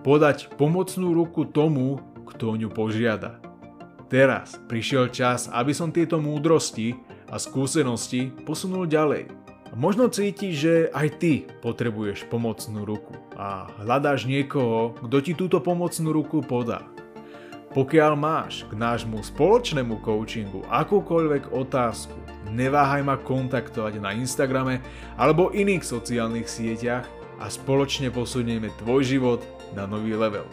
Podať 0.02 0.50
pomocnú 0.58 1.14
ruku 1.14 1.46
tomu, 1.46 2.00
kto 2.26 2.58
ňu 2.58 2.72
požiada. 2.72 3.38
Teraz 4.12 4.60
prišiel 4.68 5.08
čas, 5.08 5.48
aby 5.48 5.72
som 5.72 5.94
tieto 5.94 6.20
múdrosti 6.20 6.96
a 7.32 7.40
skúsenosti 7.40 8.28
posunul 8.44 8.84
ďalej. 8.84 9.28
Možno 9.72 10.12
cítiš, 10.12 10.54
že 10.60 10.74
aj 10.92 11.08
ty 11.16 11.32
potrebuješ 11.64 12.28
pomocnú 12.28 12.84
ruku 12.84 13.16
a 13.40 13.72
hľadáš 13.80 14.28
niekoho, 14.28 14.92
kto 15.00 15.16
ti 15.24 15.32
túto 15.32 15.64
pomocnú 15.64 16.12
ruku 16.12 16.44
podá. 16.44 16.84
Pokiaľ 17.72 18.12
máš 18.20 18.68
k 18.68 18.76
nášmu 18.76 19.24
spoločnému 19.24 20.04
coachingu 20.04 20.60
akúkoľvek 20.68 21.56
otázku, 21.56 22.12
neváhaj 22.52 23.00
ma 23.00 23.16
kontaktovať 23.16 23.96
na 23.96 24.12
Instagrame 24.12 24.84
alebo 25.16 25.48
iných 25.48 25.80
sociálnych 25.80 26.52
sieťach 26.52 27.08
a 27.40 27.48
spoločne 27.48 28.12
posunieme 28.12 28.68
tvoj 28.76 29.08
život 29.08 29.40
na 29.72 29.88
nový 29.88 30.12
level. 30.12 30.44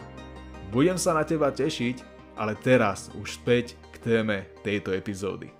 Budem 0.72 0.96
sa 0.96 1.12
na 1.12 1.20
teba 1.28 1.52
tešiť, 1.52 2.00
ale 2.40 2.56
teraz 2.56 3.12
už 3.12 3.36
späť 3.36 3.76
k 3.92 3.96
téme 4.00 4.48
tejto 4.64 4.96
epizódy. 4.96 5.52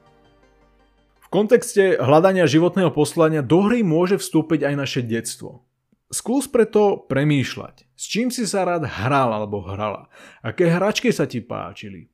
V 1.21 1.27
kontexte 1.29 2.01
hľadania 2.01 2.49
životného 2.49 2.89
poslania 2.89 3.45
do 3.45 3.69
hry 3.69 3.85
môže 3.85 4.17
vstúpiť 4.17 4.65
aj 4.65 4.75
naše 4.81 5.01
detstvo. 5.05 5.61
Skús 6.11 6.51
preto 6.51 7.07
premýšľať, 7.07 7.87
s 7.95 8.05
čím 8.11 8.35
si 8.35 8.43
sa 8.43 8.67
rád 8.67 8.83
hral 8.83 9.31
alebo 9.31 9.63
hrala, 9.63 10.11
aké 10.43 10.67
hračky 10.67 11.15
sa 11.15 11.31
ti 11.31 11.39
páčili, 11.39 12.11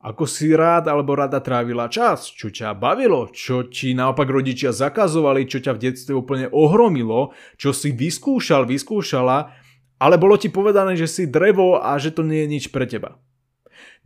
ako 0.00 0.24
si 0.24 0.48
rád 0.56 0.88
alebo 0.88 1.12
rada 1.12 1.44
trávila 1.44 1.84
čas? 1.92 2.32
Čo 2.32 2.48
ťa 2.48 2.72
bavilo? 2.72 3.28
Čo 3.28 3.68
ti 3.68 3.92
naopak 3.92 4.24
rodičia 4.32 4.72
zakazovali? 4.72 5.44
Čo 5.44 5.60
ťa 5.60 5.76
v 5.76 5.82
detstve 5.82 6.16
úplne 6.16 6.48
ohromilo? 6.48 7.36
Čo 7.60 7.76
si 7.76 7.92
vyskúšal, 7.92 8.64
vyskúšala? 8.64 9.52
Ale 10.00 10.16
bolo 10.16 10.40
ti 10.40 10.48
povedané, 10.48 10.96
že 10.96 11.04
si 11.04 11.28
drevo 11.28 11.76
a 11.76 12.00
že 12.00 12.16
to 12.16 12.24
nie 12.24 12.48
je 12.48 12.48
nič 12.48 12.64
pre 12.72 12.88
teba. 12.88 13.20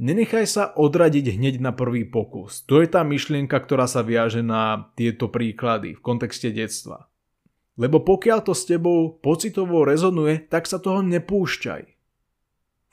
Nenechaj 0.02 0.46
sa 0.50 0.64
odradiť 0.74 1.38
hneď 1.38 1.62
na 1.62 1.70
prvý 1.70 2.02
pokus. 2.02 2.66
To 2.66 2.82
je 2.82 2.90
tá 2.90 3.06
myšlienka, 3.06 3.54
ktorá 3.54 3.86
sa 3.86 4.02
viaže 4.02 4.42
na 4.42 4.90
tieto 4.98 5.30
príklady 5.30 5.94
v 5.94 6.02
kontexte 6.02 6.50
detstva. 6.50 7.06
Lebo 7.74 7.98
pokiaľ 8.02 8.46
to 8.46 8.54
s 8.54 8.70
tebou 8.70 9.18
pocitovo 9.18 9.82
rezonuje, 9.82 10.46
tak 10.46 10.70
sa 10.70 10.78
toho 10.78 11.02
nepúšťaj. 11.02 11.82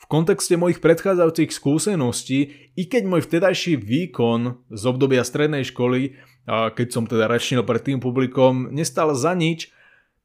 V 0.01 0.05
kontexte 0.09 0.57
mojich 0.57 0.81
predchádzajúcich 0.81 1.53
skúseností, 1.53 2.39
i 2.73 2.83
keď 2.89 3.05
môj 3.05 3.21
vtedajší 3.21 3.77
výkon 3.77 4.57
z 4.73 4.83
obdobia 4.89 5.21
strednej 5.21 5.61
školy, 5.61 6.17
keď 6.49 6.87
som 6.89 7.05
teda 7.05 7.29
rečnil 7.29 7.61
pred 7.61 7.85
tým 7.85 8.01
publikom, 8.01 8.73
nestal 8.73 9.13
za 9.13 9.37
nič, 9.37 9.69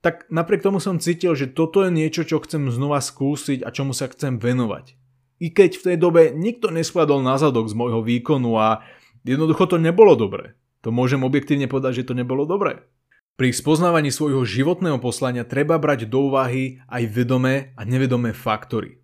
tak 0.00 0.24
napriek 0.32 0.64
tomu 0.64 0.80
som 0.80 0.96
cítil, 0.96 1.36
že 1.36 1.52
toto 1.52 1.84
je 1.84 1.92
niečo, 1.92 2.24
čo 2.24 2.40
chcem 2.40 2.72
znova 2.72 3.04
skúsiť 3.04 3.60
a 3.60 3.68
čomu 3.68 3.92
sa 3.92 4.08
chcem 4.08 4.40
venovať. 4.40 4.96
I 5.44 5.52
keď 5.52 5.76
v 5.76 5.84
tej 5.92 5.96
dobe 6.00 6.32
nikto 6.32 6.72
neskladol 6.72 7.20
na 7.20 7.36
zadok 7.36 7.68
z 7.68 7.76
môjho 7.76 8.00
výkonu 8.00 8.56
a 8.56 8.80
jednoducho 9.28 9.68
to 9.68 9.76
nebolo 9.76 10.16
dobre. 10.16 10.56
To 10.80 10.88
môžem 10.88 11.20
objektívne 11.20 11.68
povedať, 11.68 12.00
že 12.00 12.08
to 12.08 12.14
nebolo 12.16 12.48
dobre. 12.48 12.80
Pri 13.36 13.52
spoznávaní 13.52 14.08
svojho 14.08 14.48
životného 14.48 14.96
poslania 14.96 15.44
treba 15.44 15.76
brať 15.76 16.08
do 16.08 16.32
úvahy 16.32 16.80
aj 16.88 17.04
vedomé 17.12 17.76
a 17.76 17.84
nevedomé 17.84 18.32
faktory. 18.32 18.96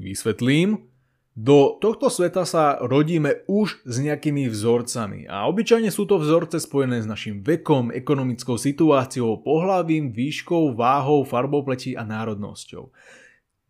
Vysvetlím. 0.00 0.88
Do 1.36 1.76
tohto 1.76 2.08
sveta 2.08 2.48
sa 2.48 2.80
rodíme 2.80 3.44
už 3.44 3.84
s 3.84 3.96
nejakými 4.00 4.48
vzorcami 4.48 5.28
a 5.28 5.46
obyčajne 5.46 5.92
sú 5.92 6.08
to 6.08 6.16
vzorce 6.18 6.64
spojené 6.64 7.04
s 7.04 7.06
našim 7.06 7.44
vekom, 7.44 7.94
ekonomickou 7.94 8.56
situáciou, 8.58 9.44
pohlavím, 9.44 10.10
výškou, 10.10 10.74
váhou, 10.74 11.22
farbou 11.28 11.62
pleti 11.62 11.92
a 11.92 12.02
národnosťou. 12.02 12.90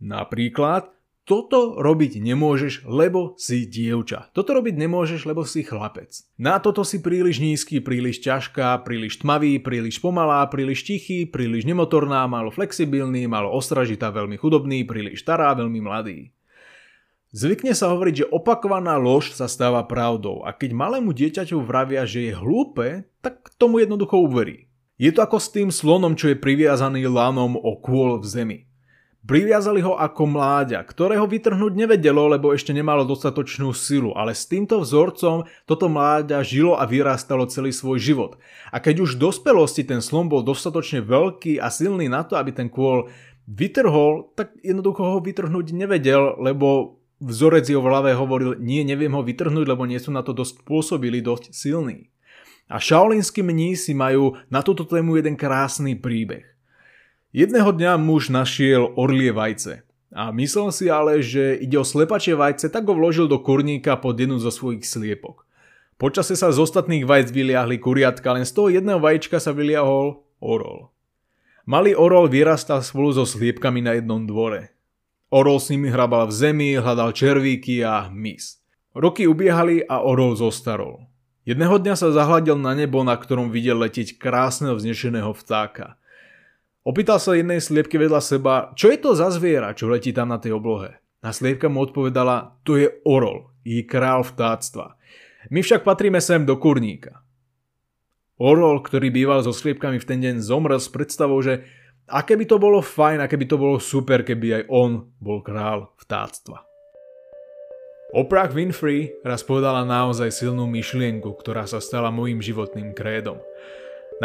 Napríklad, 0.01 0.95
toto 1.29 1.77
robiť 1.77 2.25
nemôžeš, 2.25 2.89
lebo 2.89 3.37
si 3.37 3.69
dievča. 3.69 4.33
Toto 4.33 4.57
robiť 4.57 4.81
nemôžeš, 4.81 5.29
lebo 5.29 5.45
si 5.45 5.61
chlapec. 5.61 6.09
Na 6.41 6.57
toto 6.57 6.89
si 6.89 7.05
príliš 7.05 7.45
nízky, 7.45 7.85
príliš 7.85 8.25
ťažká, 8.25 8.81
príliš 8.81 9.21
tmavý, 9.21 9.61
príliš 9.61 10.01
pomalá, 10.01 10.41
príliš 10.49 10.89
tichý, 10.89 11.29
príliš 11.29 11.69
nemotorná, 11.69 12.25
málo 12.25 12.49
flexibilný, 12.49 13.29
málo 13.29 13.53
ostražitá, 13.53 14.09
veľmi 14.09 14.41
chudobný, 14.41 14.89
príliš 14.89 15.21
stará, 15.21 15.53
veľmi 15.53 15.85
mladý. 15.85 16.33
Zvykne 17.29 17.77
sa 17.77 17.93
hovoriť, 17.93 18.25
že 18.25 18.31
opakovaná 18.33 18.97
lož 18.97 19.37
sa 19.37 19.53
stáva 19.53 19.85
pravdou 19.85 20.49
a 20.49 20.57
keď 20.57 20.73
malému 20.73 21.13
dieťaťu 21.13 21.61
vravia, 21.61 22.09
že 22.09 22.25
je 22.25 22.33
hlúpe, 22.33 23.05
tak 23.21 23.53
tomu 23.61 23.85
jednoducho 23.85 24.17
uverí. 24.17 24.73
Je 24.97 25.13
to 25.13 25.21
ako 25.21 25.37
s 25.37 25.53
tým 25.53 25.69
slonom, 25.69 26.17
čo 26.17 26.33
je 26.33 26.41
priviazaný 26.41 27.05
lanom 27.05 27.61
o 27.61 27.77
kôl 27.85 28.17
v 28.17 28.27
zemi. 28.27 28.59
Priviazali 29.29 29.85
ho 29.85 29.93
ako 29.93 30.25
mláďa, 30.25 30.81
ktorého 30.89 31.29
vytrhnúť 31.29 31.77
nevedelo, 31.77 32.33
lebo 32.33 32.49
ešte 32.49 32.73
nemalo 32.73 33.05
dostatočnú 33.05 33.77
silu, 33.77 34.17
ale 34.17 34.33
s 34.33 34.49
týmto 34.49 34.81
vzorcom 34.81 35.45
toto 35.69 35.85
mláďa 35.93 36.41
žilo 36.41 36.81
a 36.81 36.89
vyrastalo 36.89 37.45
celý 37.45 37.77
svoj 37.77 38.01
život. 38.01 38.41
A 38.73 38.81
keď 38.81 39.05
už 39.05 39.21
v 39.21 39.29
dospelosti 39.29 39.85
ten 39.85 40.01
slon 40.01 40.33
bol 40.33 40.41
dostatočne 40.41 41.05
veľký 41.05 41.61
a 41.61 41.69
silný 41.69 42.09
na 42.09 42.25
to, 42.25 42.41
aby 42.41 42.57
ten 42.57 42.73
kôl 42.73 43.13
vytrhol, 43.45 44.33
tak 44.33 44.57
jednoducho 44.65 45.05
ho 45.05 45.21
vytrhnúť 45.21 45.77
nevedel, 45.77 46.41
lebo 46.41 46.97
vzorec 47.21 47.69
jeho 47.69 47.85
v 47.85 47.91
hlave 47.93 48.17
hovoril, 48.17 48.57
nie, 48.57 48.81
neviem 48.81 49.13
ho 49.13 49.21
vytrhnúť, 49.21 49.69
lebo 49.69 49.85
nie 49.85 50.01
sú 50.01 50.09
na 50.09 50.25
to 50.25 50.33
dosť 50.33 50.65
pôsobili, 50.65 51.21
dosť 51.21 51.53
silní. 51.53 52.09
A 52.73 52.81
šaolínsky 52.81 53.45
mnísi 53.45 53.93
majú 53.93 54.41
na 54.49 54.65
túto 54.65 54.89
tému 54.89 55.21
jeden 55.21 55.37
krásny 55.37 56.01
príbeh. 56.01 56.58
Jedného 57.29 57.77
dňa 57.77 58.01
muž 58.01 58.33
našiel 58.33 58.89
orlie 58.97 59.29
vajce. 59.29 59.85
A 60.17 60.33
myslel 60.33 60.73
si 60.73 60.89
ale, 60.89 61.21
že 61.21 61.61
ide 61.61 61.77
o 61.77 61.85
slepačie 61.85 62.33
vajce, 62.33 62.73
tak 62.73 62.89
ho 62.89 62.97
vložil 62.97 63.29
do 63.29 63.37
kurníka 63.37 64.01
pod 64.01 64.17
jednu 64.17 64.41
zo 64.41 64.49
svojich 64.49 64.89
sliepok. 64.89 65.45
Počase 66.01 66.33
sa 66.33 66.49
z 66.49 66.57
ostatných 66.57 67.05
vajc 67.05 67.29
vyliahli 67.29 67.77
kuriatka, 67.85 68.33
len 68.33 68.49
z 68.49 68.53
toho 68.57 68.73
jedného 68.73 68.97
vajíčka 68.97 69.37
sa 69.37 69.53
vyliahol 69.53 70.25
orol. 70.41 70.89
Malý 71.69 71.93
orol 71.93 72.33
vyrastal 72.33 72.81
spolu 72.81 73.13
so 73.13 73.29
sliepkami 73.29 73.85
na 73.85 74.01
jednom 74.01 74.25
dvore. 74.25 74.73
Orol 75.29 75.61
s 75.61 75.69
nimi 75.69 75.93
hrabal 75.93 76.33
v 76.33 76.33
zemi, 76.33 76.81
hľadal 76.81 77.13
červíky 77.13 77.85
a 77.85 78.09
mis. 78.09 78.65
Roky 78.97 79.29
ubiehali 79.29 79.85
a 79.85 80.01
orol 80.01 80.33
zostarol. 80.33 81.05
Jedného 81.45 81.77
dňa 81.77 81.93
sa 81.93 82.09
zahľadil 82.09 82.57
na 82.57 82.73
nebo, 82.73 83.05
na 83.05 83.13
ktorom 83.13 83.53
videl 83.53 83.77
letieť 83.85 84.17
krásneho 84.17 84.73
vznešeného 84.81 85.37
vtáka. 85.37 86.01
Opýtal 86.89 87.21
sa 87.21 87.37
jednej 87.37 87.61
sliepky 87.61 88.01
vedľa 88.01 88.25
seba, 88.25 88.73
čo 88.73 88.89
je 88.89 88.97
to 88.97 89.13
za 89.13 89.29
zviera, 89.29 89.77
čo 89.77 89.93
letí 89.93 90.09
tam 90.17 90.33
na 90.33 90.41
tej 90.41 90.57
oblohe. 90.57 90.97
A 91.21 91.37
sliepka 91.37 91.69
mu 91.69 91.85
odpovedala, 91.85 92.57
to 92.65 92.81
je 92.81 92.89
orol, 93.05 93.53
jej 93.61 93.85
král 93.85 94.25
vtáctva. 94.25 94.97
My 95.53 95.61
však 95.61 95.85
patríme 95.85 96.17
sem 96.25 96.49
do 96.49 96.57
kurníka. 96.57 97.21
Orol, 98.41 98.81
ktorý 98.81 99.13
býval 99.13 99.45
so 99.45 99.53
sliepkami 99.53 100.01
v 100.01 100.09
ten 100.09 100.17
deň, 100.25 100.41
zomrel 100.41 100.81
s 100.81 100.89
predstavou, 100.89 101.37
že 101.45 101.69
aké 102.09 102.41
by 102.41 102.49
to 102.49 102.57
bolo 102.57 102.81
fajn, 102.81 103.21
aké 103.21 103.37
by 103.37 103.45
to 103.45 103.61
bolo 103.61 103.77
super, 103.77 104.25
keby 104.25 104.63
aj 104.63 104.73
on 104.73 105.13
bol 105.21 105.45
král 105.45 105.93
vtáctva. 106.01 106.65
Oprah 108.17 108.49
Winfrey 108.49 109.13
raz 109.21 109.45
povedala 109.45 109.85
naozaj 109.85 110.33
silnú 110.33 110.65
myšlienku, 110.65 111.37
ktorá 111.37 111.69
sa 111.69 111.85
stala 111.85 112.09
môjim 112.09 112.41
životným 112.41 112.97
krédom. 112.97 113.37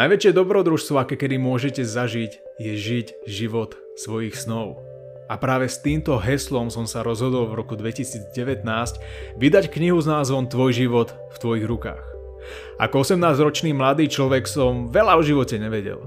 Najväčšie 0.00 0.32
dobrodružstvo, 0.32 0.96
aké 0.96 1.20
kedy 1.20 1.36
môžete 1.36 1.84
zažiť, 1.84 2.43
je 2.58 2.72
žiť 2.78 3.26
život 3.26 3.74
svojich 3.98 4.38
snov. 4.38 4.78
A 5.26 5.34
práve 5.40 5.66
s 5.66 5.80
týmto 5.80 6.20
heslom 6.20 6.68
som 6.68 6.84
sa 6.86 7.02
rozhodol 7.02 7.48
v 7.50 7.58
roku 7.58 7.74
2019 7.74 8.62
vydať 9.40 9.64
knihu 9.72 9.98
s 9.98 10.06
názvom 10.06 10.46
Tvoj 10.46 10.70
život 10.76 11.08
v 11.32 11.36
tvojich 11.40 11.66
rukách. 11.66 12.04
Ako 12.76 13.02
18-ročný 13.02 13.72
mladý 13.72 14.06
človek 14.06 14.44
som 14.44 14.92
veľa 14.92 15.16
o 15.16 15.22
živote 15.24 15.56
nevedel. 15.56 16.04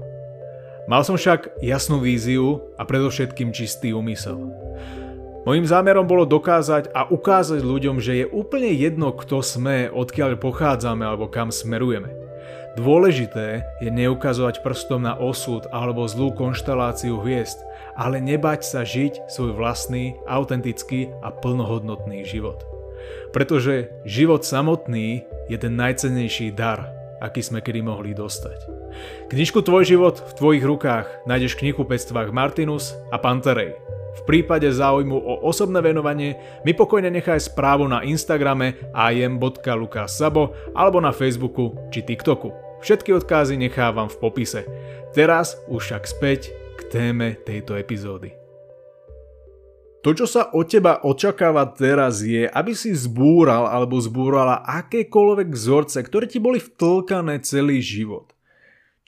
Mal 0.88 1.04
som 1.04 1.20
však 1.20 1.60
jasnú 1.60 2.00
víziu 2.00 2.64
a 2.80 2.86
predovšetkým 2.88 3.52
čistý 3.52 3.92
úmysel. 3.92 4.38
Mojím 5.44 5.68
zámerom 5.68 6.08
bolo 6.08 6.24
dokázať 6.24 6.92
a 6.96 7.08
ukázať 7.08 7.60
ľuďom, 7.60 8.00
že 8.00 8.24
je 8.24 8.26
úplne 8.28 8.72
jedno, 8.72 9.12
kto 9.12 9.44
sme, 9.44 9.92
odkiaľ 9.92 10.40
pochádzame 10.40 11.04
alebo 11.04 11.28
kam 11.28 11.52
smerujeme. 11.52 12.17
Dôležité 12.76 13.64
je 13.80 13.88
neukazovať 13.88 14.60
prstom 14.60 15.06
na 15.06 15.16
osud 15.16 15.64
alebo 15.72 16.04
zlú 16.04 16.34
konšteláciu 16.36 17.22
hviezd, 17.24 17.64
ale 17.96 18.20
nebať 18.20 18.60
sa 18.62 18.84
žiť 18.84 19.30
svoj 19.30 19.56
vlastný, 19.56 20.18
autentický 20.28 21.10
a 21.24 21.32
plnohodnotný 21.32 22.22
život. 22.28 22.62
Pretože 23.32 23.90
život 24.04 24.44
samotný 24.44 25.24
je 25.48 25.56
ten 25.56 25.74
najcennejší 25.74 26.52
dar, 26.52 26.92
aký 27.18 27.40
sme 27.40 27.64
kedy 27.64 27.80
mohli 27.80 28.12
dostať. 28.12 28.77
Knižku 29.28 29.60
Tvoj 29.60 29.84
život 29.84 30.16
v 30.20 30.32
tvojich 30.36 30.64
rukách 30.64 31.06
nájdeš 31.28 31.56
v 31.56 31.68
knihkupectvách 31.68 32.32
Martinus 32.32 32.96
a 33.12 33.20
Panterej. 33.20 33.76
V 34.18 34.26
prípade 34.26 34.66
záujmu 34.66 35.14
o 35.14 35.46
osobné 35.46 35.78
venovanie 35.78 36.34
mi 36.66 36.74
pokojne 36.74 37.12
nechaj 37.12 37.54
správu 37.54 37.86
na 37.86 38.02
Instagrame 38.02 38.74
im.lukasabo 38.90 40.74
alebo 40.74 40.98
na 40.98 41.14
Facebooku 41.14 41.76
či 41.94 42.02
TikToku. 42.02 42.50
Všetky 42.82 43.14
odkázy 43.14 43.58
nechávam 43.58 44.10
v 44.10 44.18
popise. 44.18 44.66
Teraz 45.14 45.58
už 45.70 45.82
však 45.82 46.02
späť 46.06 46.40
k 46.78 46.80
téme 46.90 47.38
tejto 47.42 47.74
epizódy. 47.74 48.34
To, 50.06 50.14
čo 50.14 50.30
sa 50.30 50.54
od 50.54 50.70
teba 50.70 51.02
očakáva 51.02 51.66
teraz 51.74 52.22
je, 52.22 52.46
aby 52.46 52.70
si 52.70 52.94
zbúral 52.94 53.66
alebo 53.66 53.98
zbúrala 53.98 54.62
akékoľvek 54.62 55.50
vzorce, 55.50 55.98
ktoré 56.06 56.30
ti 56.30 56.38
boli 56.38 56.62
vtlkané 56.62 57.42
celý 57.42 57.82
život. 57.82 58.30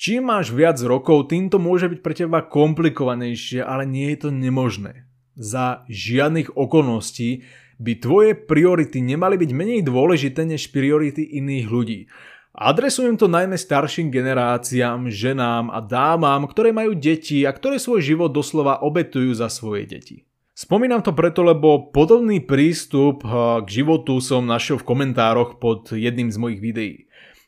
Čím 0.01 0.33
máš 0.33 0.49
viac 0.49 0.81
rokov, 0.81 1.29
tým 1.29 1.53
to 1.53 1.61
môže 1.61 1.85
byť 1.85 2.01
pre 2.01 2.17
teba 2.17 2.41
komplikovanejšie, 2.41 3.61
ale 3.61 3.85
nie 3.85 4.09
je 4.17 4.25
to 4.25 4.29
nemožné. 4.33 5.05
Za 5.37 5.85
žiadnych 5.93 6.57
okolností 6.57 7.45
by 7.77 8.01
tvoje 8.01 8.33
priority 8.33 9.05
nemali 9.05 9.37
byť 9.37 9.51
menej 9.53 9.85
dôležité 9.85 10.49
než 10.49 10.73
priority 10.73 11.37
iných 11.37 11.67
ľudí. 11.69 12.09
Adresujem 12.57 13.21
to 13.21 13.29
najmä 13.29 13.61
starším 13.61 14.09
generáciám, 14.09 15.13
ženám 15.13 15.69
a 15.69 15.85
dámam, 15.85 16.49
ktoré 16.49 16.73
majú 16.73 16.97
deti 16.97 17.45
a 17.45 17.53
ktoré 17.53 17.77
svoj 17.77 18.01
život 18.01 18.33
doslova 18.33 18.81
obetujú 18.81 19.37
za 19.37 19.53
svoje 19.53 19.85
deti. 19.85 20.25
Spomínam 20.57 21.05
to 21.05 21.13
preto, 21.13 21.45
lebo 21.45 21.93
podobný 21.93 22.41
prístup 22.41 23.21
k 23.29 23.69
životu 23.69 24.17
som 24.25 24.49
našiel 24.49 24.81
v 24.81 24.89
komentároch 24.97 25.61
pod 25.61 25.93
jedným 25.93 26.33
z 26.33 26.41
mojich 26.41 26.61
videí. 26.65 26.97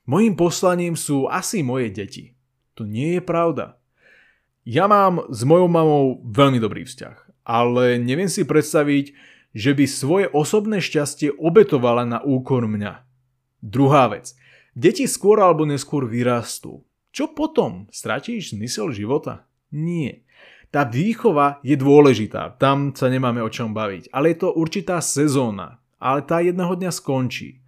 Mojím 0.04 0.36
poslaním 0.36 1.00
sú 1.00 1.32
asi 1.32 1.64
moje 1.64 1.88
deti. 1.88 2.36
To 2.82 2.90
nie 2.90 3.14
je 3.14 3.22
pravda. 3.22 3.78
Ja 4.66 4.90
mám 4.90 5.30
s 5.30 5.46
mojou 5.46 5.70
mamou 5.70 6.18
veľmi 6.26 6.58
dobrý 6.58 6.82
vzťah, 6.82 7.46
ale 7.46 8.02
neviem 8.02 8.26
si 8.26 8.42
predstaviť, 8.42 9.14
že 9.54 9.70
by 9.70 9.86
svoje 9.86 10.26
osobné 10.34 10.82
šťastie 10.82 11.30
obetovala 11.38 12.02
na 12.02 12.18
úkor 12.26 12.66
mňa. 12.66 13.06
Druhá 13.62 14.10
vec. 14.10 14.34
Deti 14.74 15.06
skôr 15.06 15.38
alebo 15.38 15.62
neskôr 15.62 16.10
vyrastú. 16.10 16.82
Čo 17.14 17.30
potom? 17.30 17.86
Stratíš 17.94 18.58
zmysel 18.58 18.90
života? 18.90 19.46
Nie. 19.70 20.26
Tá 20.74 20.82
výchova 20.82 21.62
je 21.62 21.78
dôležitá, 21.78 22.58
tam 22.58 22.90
sa 22.98 23.06
nemáme 23.06 23.46
o 23.46 23.52
čom 23.52 23.70
baviť, 23.70 24.10
ale 24.10 24.34
je 24.34 24.42
to 24.42 24.58
určitá 24.58 24.98
sezóna, 24.98 25.78
ale 26.02 26.26
tá 26.26 26.42
jedného 26.42 26.74
dňa 26.74 26.90
skončí. 26.90 27.61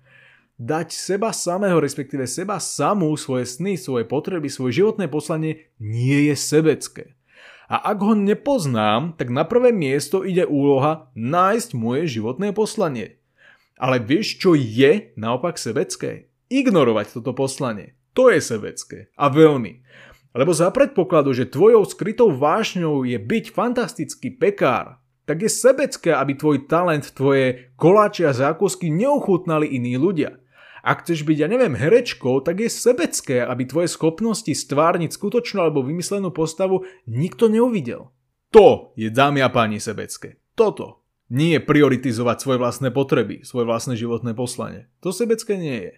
Dať 0.55 0.95
seba 0.95 1.35
samého, 1.35 1.83
respektíve 1.83 2.31
seba 2.31 2.63
samú, 2.63 3.11
svoje 3.19 3.47
sny, 3.47 3.75
svoje 3.75 4.07
potreby, 4.07 4.47
svoje 4.47 4.83
životné 4.83 5.11
poslanie 5.11 5.67
nie 5.83 6.31
je 6.31 6.35
sebecké. 6.39 7.19
A 7.67 7.91
ak 7.91 7.99
ho 8.05 8.15
nepoznám, 8.15 9.19
tak 9.19 9.35
na 9.35 9.43
prvé 9.43 9.75
miesto 9.75 10.23
ide 10.23 10.47
úloha 10.47 11.11
nájsť 11.19 11.71
moje 11.75 12.21
životné 12.21 12.55
poslanie. 12.55 13.19
Ale 13.75 13.99
vieš, 13.99 14.39
čo 14.39 14.55
je 14.55 15.11
naopak 15.19 15.59
sebecké? 15.59 16.31
ignorovať 16.55 17.19
toto 17.21 17.33
poslanie. 17.35 17.99
To 18.15 18.31
je 18.31 18.39
sebecké. 18.39 19.11
A 19.19 19.27
veľmi. 19.27 19.83
Lebo 20.35 20.51
za 20.55 20.71
predpokladu, 20.71 21.35
že 21.35 21.51
tvojou 21.51 21.87
skrytou 21.87 22.35
vášňou 22.35 23.07
je 23.07 23.19
byť 23.19 23.45
fantastický 23.55 24.35
pekár, 24.35 24.99
tak 25.25 25.41
je 25.43 25.51
sebecké, 25.51 26.11
aby 26.13 26.37
tvoj 26.37 26.69
talent, 26.69 27.07
tvoje 27.15 27.73
koláče 27.81 28.29
a 28.29 28.35
zákusky 28.35 28.93
neuchutnali 28.93 29.67
iní 29.67 29.97
ľudia. 29.97 30.37
Ak 30.85 31.01
chceš 31.01 31.25
byť, 31.25 31.39
ja 31.41 31.49
neviem, 31.49 31.73
herečkou, 31.73 32.45
tak 32.45 32.61
je 32.61 32.69
sebecké, 32.69 33.41
aby 33.41 33.65
tvoje 33.65 33.89
schopnosti 33.89 34.53
stvárniť 34.53 35.17
skutočnú 35.17 35.65
alebo 35.65 35.81
vymyslenú 35.81 36.29
postavu 36.29 36.85
nikto 37.09 37.49
neuvidel. 37.49 38.13
To 38.53 38.93
je, 38.93 39.09
dámy 39.09 39.41
a 39.41 39.49
páni, 39.49 39.81
sebecké. 39.81 40.37
Toto. 40.53 41.01
Nie 41.33 41.65
prioritizovať 41.65 42.37
svoje 42.37 42.59
vlastné 42.61 42.93
potreby, 42.93 43.41
svoje 43.49 43.65
vlastné 43.65 43.97
životné 43.97 44.37
poslanie. 44.37 44.93
To 45.01 45.09
sebecké 45.09 45.57
nie 45.57 45.79
je. 45.89 45.95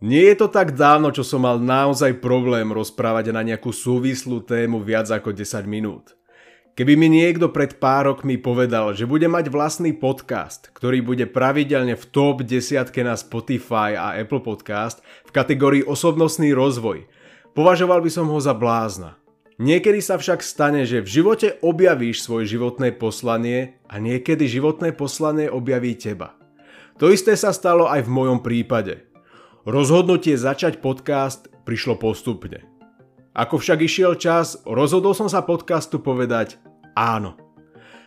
Nie 0.00 0.32
je 0.32 0.36
to 0.40 0.48
tak 0.48 0.72
dávno, 0.72 1.12
čo 1.12 1.20
som 1.20 1.44
mal 1.44 1.60
naozaj 1.60 2.24
problém 2.24 2.72
rozprávať 2.72 3.36
na 3.36 3.44
nejakú 3.44 3.68
súvislú 3.68 4.40
tému 4.40 4.80
viac 4.80 5.12
ako 5.12 5.36
10 5.36 5.68
minút. 5.68 6.16
Keby 6.74 6.98
mi 6.98 7.06
niekto 7.06 7.54
pred 7.54 7.78
pár 7.78 8.10
rokmi 8.10 8.34
povedal, 8.34 8.98
že 8.98 9.06
bude 9.06 9.30
mať 9.30 9.46
vlastný 9.46 9.94
podcast, 9.94 10.74
ktorý 10.74 11.06
bude 11.06 11.30
pravidelne 11.30 11.94
v 11.94 12.04
top 12.10 12.42
10 12.42 12.90
na 13.06 13.14
Spotify 13.14 13.94
a 13.94 14.18
Apple 14.18 14.42
Podcast 14.42 14.98
v 15.22 15.30
kategórii 15.30 15.86
osobnostný 15.86 16.50
rozvoj, 16.50 17.06
považoval 17.54 18.02
by 18.02 18.10
som 18.10 18.26
ho 18.26 18.42
za 18.42 18.58
blázna. 18.58 19.14
Niekedy 19.62 20.02
sa 20.02 20.18
však 20.18 20.42
stane, 20.42 20.82
že 20.82 20.98
v 20.98 21.22
živote 21.22 21.62
objavíš 21.62 22.26
svoje 22.26 22.58
životné 22.58 22.98
poslanie 22.98 23.78
a 23.86 24.02
niekedy 24.02 24.50
životné 24.50 24.98
poslanie 24.98 25.46
objaví 25.46 25.94
teba. 25.94 26.34
To 26.98 27.14
isté 27.14 27.38
sa 27.38 27.54
stalo 27.54 27.86
aj 27.86 28.02
v 28.02 28.10
mojom 28.10 28.42
prípade– 28.42 28.98
Rozhodnutie 29.64 30.36
začať 30.36 30.84
podcast 30.84 31.48
prišlo 31.64 31.96
postupne. 31.96 32.73
Ako 33.34 33.58
však 33.58 33.82
išiel 33.82 34.14
čas, 34.14 34.62
rozhodol 34.62 35.10
som 35.10 35.26
sa 35.26 35.42
podcastu 35.42 35.98
povedať 35.98 36.54
áno. 36.94 37.34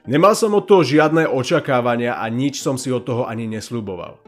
Nemal 0.07 0.39
som 0.39 0.55
od 0.55 0.63
toho 0.63 0.87
žiadne 0.87 1.27
očakávania 1.27 2.15
a 2.15 2.31
nič 2.31 2.63
som 2.63 2.79
si 2.79 2.87
od 2.95 3.03
toho 3.03 3.27
ani 3.27 3.43
nesľuboval. 3.51 4.23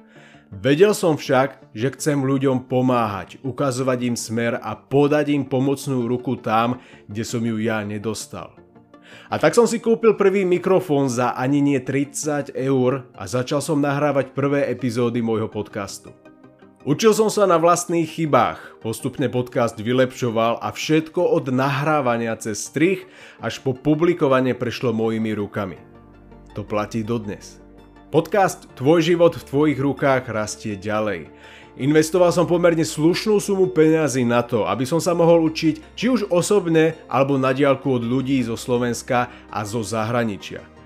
Vedel 0.52 0.92
som 0.92 1.16
však, 1.16 1.72
že 1.72 1.96
chcem 1.96 2.20
ľuďom 2.20 2.68
pomáhať, 2.68 3.40
ukazovať 3.48 4.00
im 4.12 4.18
smer 4.20 4.60
a 4.60 4.76
podať 4.76 5.32
im 5.32 5.48
pomocnú 5.48 6.04
ruku 6.04 6.36
tam, 6.36 6.84
kde 7.08 7.24
som 7.24 7.40
ju 7.48 7.64
ja 7.64 7.80
nedostal. 7.88 8.60
A 9.32 9.40
tak 9.40 9.56
som 9.56 9.64
si 9.72 9.80
kúpil 9.80 10.20
prvý 10.20 10.44
mikrofón 10.44 11.08
za 11.08 11.32
ani 11.32 11.64
nie 11.64 11.80
30 11.80 12.52
eur 12.60 13.08
a 13.16 13.24
začal 13.24 13.64
som 13.64 13.80
nahrávať 13.80 14.36
prvé 14.36 14.68
epizódy 14.68 15.24
môjho 15.24 15.48
podcastu. 15.48 16.12
Učil 16.90 17.14
som 17.14 17.30
sa 17.30 17.46
na 17.46 17.62
vlastných 17.62 18.18
chybách, 18.18 18.82
postupne 18.82 19.30
podcast 19.30 19.78
vylepšoval 19.78 20.58
a 20.58 20.74
všetko 20.74 21.22
od 21.22 21.54
nahrávania 21.54 22.34
cez 22.42 22.66
strich 22.66 23.06
až 23.38 23.62
po 23.62 23.78
publikovanie 23.78 24.58
prešlo 24.58 24.90
mojimi 24.90 25.38
rukami. 25.38 25.78
To 26.58 26.66
platí 26.66 27.06
dodnes. 27.06 27.62
Podcast 28.10 28.66
Tvoj 28.74 29.06
život 29.06 29.38
v 29.38 29.46
tvojich 29.46 29.78
rukách 29.78 30.34
rastie 30.34 30.74
ďalej. 30.82 31.30
Investoval 31.78 32.34
som 32.34 32.50
pomerne 32.50 32.82
slušnú 32.82 33.38
sumu 33.38 33.70
peňazí 33.70 34.26
na 34.26 34.42
to, 34.42 34.66
aby 34.66 34.82
som 34.82 34.98
sa 34.98 35.14
mohol 35.14 35.46
učiť 35.46 35.94
či 35.94 36.10
už 36.10 36.34
osobne 36.34 36.98
alebo 37.06 37.38
na 37.38 37.54
diálku 37.54 37.86
od 37.86 38.02
ľudí 38.02 38.42
zo 38.42 38.58
Slovenska 38.58 39.30
a 39.54 39.62
zo 39.62 39.86
zahraničia. 39.86 40.79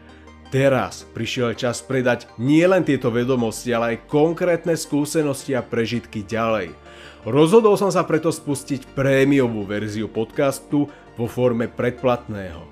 Teraz 0.54 1.02
prišiel 1.18 1.58
čas 1.58 1.82
predať 1.82 2.30
nielen 2.38 2.86
tieto 2.86 3.10
vedomosti, 3.10 3.74
ale 3.74 3.98
aj 3.98 4.06
konkrétne 4.06 4.78
skúsenosti 4.78 5.58
a 5.58 5.66
prežitky 5.66 6.22
ďalej. 6.22 6.78
Rozhodol 7.26 7.74
som 7.74 7.90
sa 7.90 8.06
preto 8.06 8.30
spustiť 8.30 8.94
prémiovú 8.94 9.66
verziu 9.66 10.06
podcastu 10.06 10.94
vo 11.18 11.26
forme 11.26 11.66
predplatného. 11.66 12.70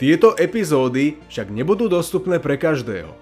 Tieto 0.00 0.32
epizódy 0.32 1.20
však 1.28 1.52
nebudú 1.52 1.92
dostupné 1.92 2.40
pre 2.40 2.56
každého. 2.56 3.12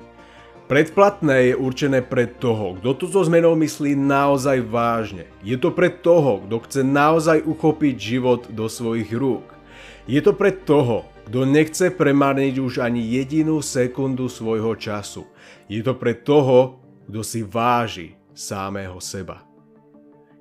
Predplatné 0.71 1.51
je 1.51 1.55
určené 1.59 1.99
pre 1.99 2.31
toho, 2.31 2.79
kto 2.79 3.03
tu 3.03 3.05
so 3.11 3.27
zmenou 3.27 3.59
myslí 3.59 3.99
naozaj 3.99 4.63
vážne. 4.63 5.27
Je 5.43 5.59
to 5.59 5.75
pre 5.75 5.91
toho, 5.91 6.47
kto 6.47 6.57
chce 6.71 6.81
naozaj 6.87 7.43
uchopiť 7.43 7.95
život 7.99 8.47
do 8.47 8.71
svojich 8.71 9.11
rúk. 9.11 9.59
Je 10.07 10.23
to 10.23 10.39
pre 10.39 10.55
toho, 10.55 11.03
kto 11.29 11.45
nechce 11.45 11.93
premarniť 11.93 12.57
už 12.57 12.81
ani 12.81 13.05
jedinú 13.05 13.61
sekundu 13.61 14.33
svojho 14.33 14.73
času. 14.81 15.29
Je 15.69 15.85
to 15.85 15.93
pre 15.93 16.17
toho, 16.17 16.81
kto 17.05 17.21
si 17.21 17.45
váži 17.45 18.17
sámeho 18.33 18.97
seba. 18.97 19.45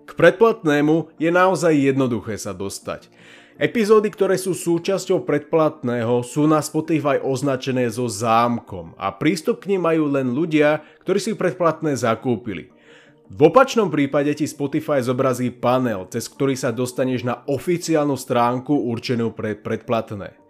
K 0.07 0.15
predplatnému 0.15 1.11
je 1.19 1.27
naozaj 1.27 1.75
jednoduché 1.75 2.39
sa 2.39 2.55
dostať. 2.55 3.11
Epizódy, 3.59 4.07
ktoré 4.07 4.39
sú 4.39 4.55
súčasťou 4.55 5.27
predplatného, 5.27 6.23
sú 6.23 6.47
na 6.47 6.63
Spotify 6.63 7.19
označené 7.19 7.91
so 7.91 8.07
zámkom 8.07 8.95
a 8.95 9.11
prístup 9.11 9.67
k 9.67 9.75
nim 9.75 9.83
majú 9.83 10.07
len 10.07 10.31
ľudia, 10.31 10.87
ktorí 11.03 11.19
si 11.19 11.35
predplatné 11.35 11.99
zakúpili. 11.99 12.71
V 13.27 13.51
opačnom 13.51 13.91
prípade 13.91 14.31
ti 14.39 14.47
Spotify 14.47 15.03
zobrazí 15.03 15.51
panel, 15.51 16.07
cez 16.07 16.31
ktorý 16.31 16.55
sa 16.55 16.71
dostaneš 16.71 17.27
na 17.27 17.43
oficiálnu 17.43 18.15
stránku 18.15 18.71
určenú 18.87 19.35
pre 19.35 19.51
predplatné. 19.51 20.46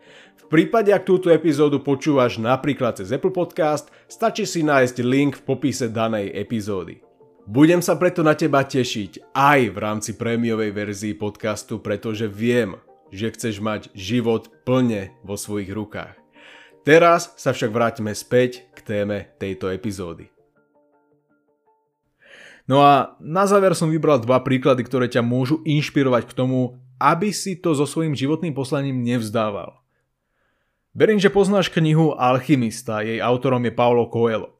V 0.48 0.56
prípade, 0.56 0.96
ak 0.96 1.04
túto 1.04 1.28
epizódu 1.28 1.84
počúvaš 1.84 2.40
napríklad 2.40 2.96
cez 2.96 3.12
Apple 3.12 3.36
Podcast, 3.36 3.92
stačí 4.08 4.48
si 4.48 4.64
nájsť 4.64 5.04
link 5.04 5.44
v 5.44 5.44
popise 5.44 5.92
danej 5.92 6.32
epizódy. 6.32 7.04
Budem 7.44 7.84
sa 7.84 8.00
preto 8.00 8.24
na 8.24 8.32
teba 8.32 8.64
tešiť 8.64 9.36
aj 9.36 9.60
v 9.68 9.76
rámci 9.76 10.16
prémiovej 10.16 10.72
verzii 10.72 11.20
podcastu, 11.20 11.84
pretože 11.84 12.32
viem, 12.32 12.80
že 13.12 13.36
chceš 13.36 13.60
mať 13.60 13.92
život 13.92 14.48
plne 14.64 15.12
vo 15.20 15.36
svojich 15.36 15.68
rukách. 15.68 16.16
Teraz 16.88 17.36
sa 17.36 17.52
však 17.52 17.68
vráťme 17.68 18.16
späť 18.16 18.72
k 18.72 18.80
téme 18.88 19.28
tejto 19.44 19.68
epizódy. 19.68 20.32
No 22.72 22.88
a 22.88 23.20
na 23.20 23.44
záver 23.44 23.76
som 23.76 23.92
vybral 23.92 24.24
dva 24.24 24.40
príklady, 24.40 24.88
ktoré 24.88 25.12
ťa 25.12 25.28
môžu 25.28 25.60
inšpirovať 25.68 26.32
k 26.32 26.36
tomu, 26.40 26.80
aby 27.04 27.36
si 27.36 27.60
to 27.60 27.76
so 27.76 27.84
svojím 27.84 28.16
životným 28.16 28.56
poslaním 28.56 29.04
nevzdával. 29.04 29.84
Verím, 30.98 31.22
že 31.22 31.30
poznáš 31.30 31.70
knihu 31.70 32.18
Alchymista, 32.18 33.06
jej 33.06 33.22
autorom 33.22 33.62
je 33.62 33.70
Paulo 33.70 34.10
Coelho. 34.10 34.58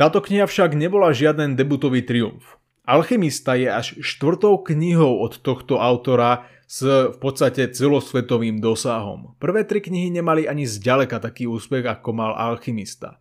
Táto 0.00 0.24
kniha 0.24 0.48
však 0.48 0.72
nebola 0.72 1.12
žiaden 1.12 1.60
debutový 1.60 2.00
triumf. 2.08 2.56
Alchymista 2.88 3.52
je 3.60 3.68
až 3.68 4.00
štvrtou 4.00 4.64
knihou 4.64 5.20
od 5.20 5.44
tohto 5.44 5.76
autora 5.76 6.48
s 6.64 6.80
v 7.12 7.16
podstate 7.20 7.68
celosvetovým 7.68 8.64
dosahom. 8.64 9.36
Prvé 9.36 9.68
tri 9.68 9.84
knihy 9.84 10.08
nemali 10.08 10.48
ani 10.48 10.64
zďaleka 10.64 11.20
taký 11.20 11.44
úspech, 11.44 11.84
ako 11.84 12.16
mal 12.16 12.32
Alchymista. 12.32 13.20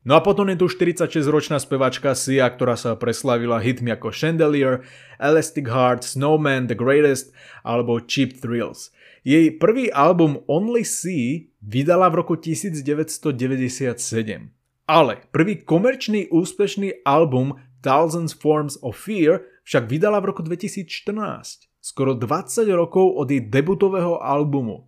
No 0.00 0.16
a 0.16 0.24
potom 0.24 0.48
je 0.48 0.56
tu 0.56 0.72
46-ročná 0.72 1.60
spevačka 1.60 2.16
Sia, 2.16 2.48
ktorá 2.48 2.80
sa 2.80 2.96
preslavila 2.96 3.60
hitmi 3.60 3.92
ako 3.92 4.16
Chandelier, 4.16 4.80
Elastic 5.20 5.68
Heart, 5.68 6.08
Snowman, 6.08 6.72
The 6.72 6.78
Greatest 6.78 7.36
alebo 7.68 8.00
Cheap 8.00 8.40
Thrills. 8.40 8.96
Jej 9.26 9.58
prvý 9.58 9.90
album 9.90 10.38
Only 10.46 10.86
See 10.86 11.50
vydala 11.58 12.06
v 12.14 12.22
roku 12.22 12.38
1997. 12.38 13.34
Ale 14.86 15.18
prvý 15.34 15.66
komerčný 15.66 16.30
úspešný 16.30 17.02
album 17.02 17.58
Thousands 17.82 18.30
Forms 18.30 18.78
of 18.86 18.94
Fear 18.94 19.42
však 19.66 19.90
vydala 19.90 20.22
v 20.22 20.30
roku 20.30 20.46
2014, 20.46 20.86
skoro 21.82 22.14
20 22.14 22.70
rokov 22.70 23.18
od 23.18 23.26
jej 23.26 23.42
debutového 23.42 24.22
albumu. 24.22 24.86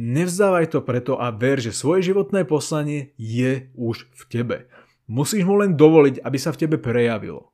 Nevzdávaj 0.00 0.72
to 0.72 0.80
preto 0.80 1.20
a 1.20 1.28
ver, 1.28 1.60
že 1.60 1.76
svoje 1.76 2.08
životné 2.08 2.48
poslanie 2.48 3.12
je 3.20 3.68
už 3.76 4.08
v 4.16 4.22
tebe. 4.32 4.64
Musíš 5.04 5.44
mu 5.44 5.60
len 5.60 5.76
dovoliť, 5.76 6.24
aby 6.24 6.38
sa 6.40 6.56
v 6.56 6.60
tebe 6.64 6.80
prejavilo. 6.80 7.51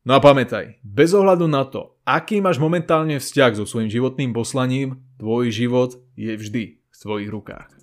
No 0.00 0.16
a 0.16 0.20
pamätaj, 0.24 0.80
bez 0.80 1.12
ohľadu 1.12 1.44
na 1.44 1.68
to, 1.68 2.00
aký 2.08 2.40
máš 2.40 2.56
momentálne 2.56 3.20
vzťah 3.20 3.60
so 3.60 3.68
svojím 3.68 3.92
životným 3.92 4.32
poslaním, 4.32 4.96
tvoj 5.20 5.52
život 5.52 6.00
je 6.16 6.32
vždy 6.40 6.80
v 6.80 6.96
tvojich 6.96 7.28
rukách. 7.28 7.79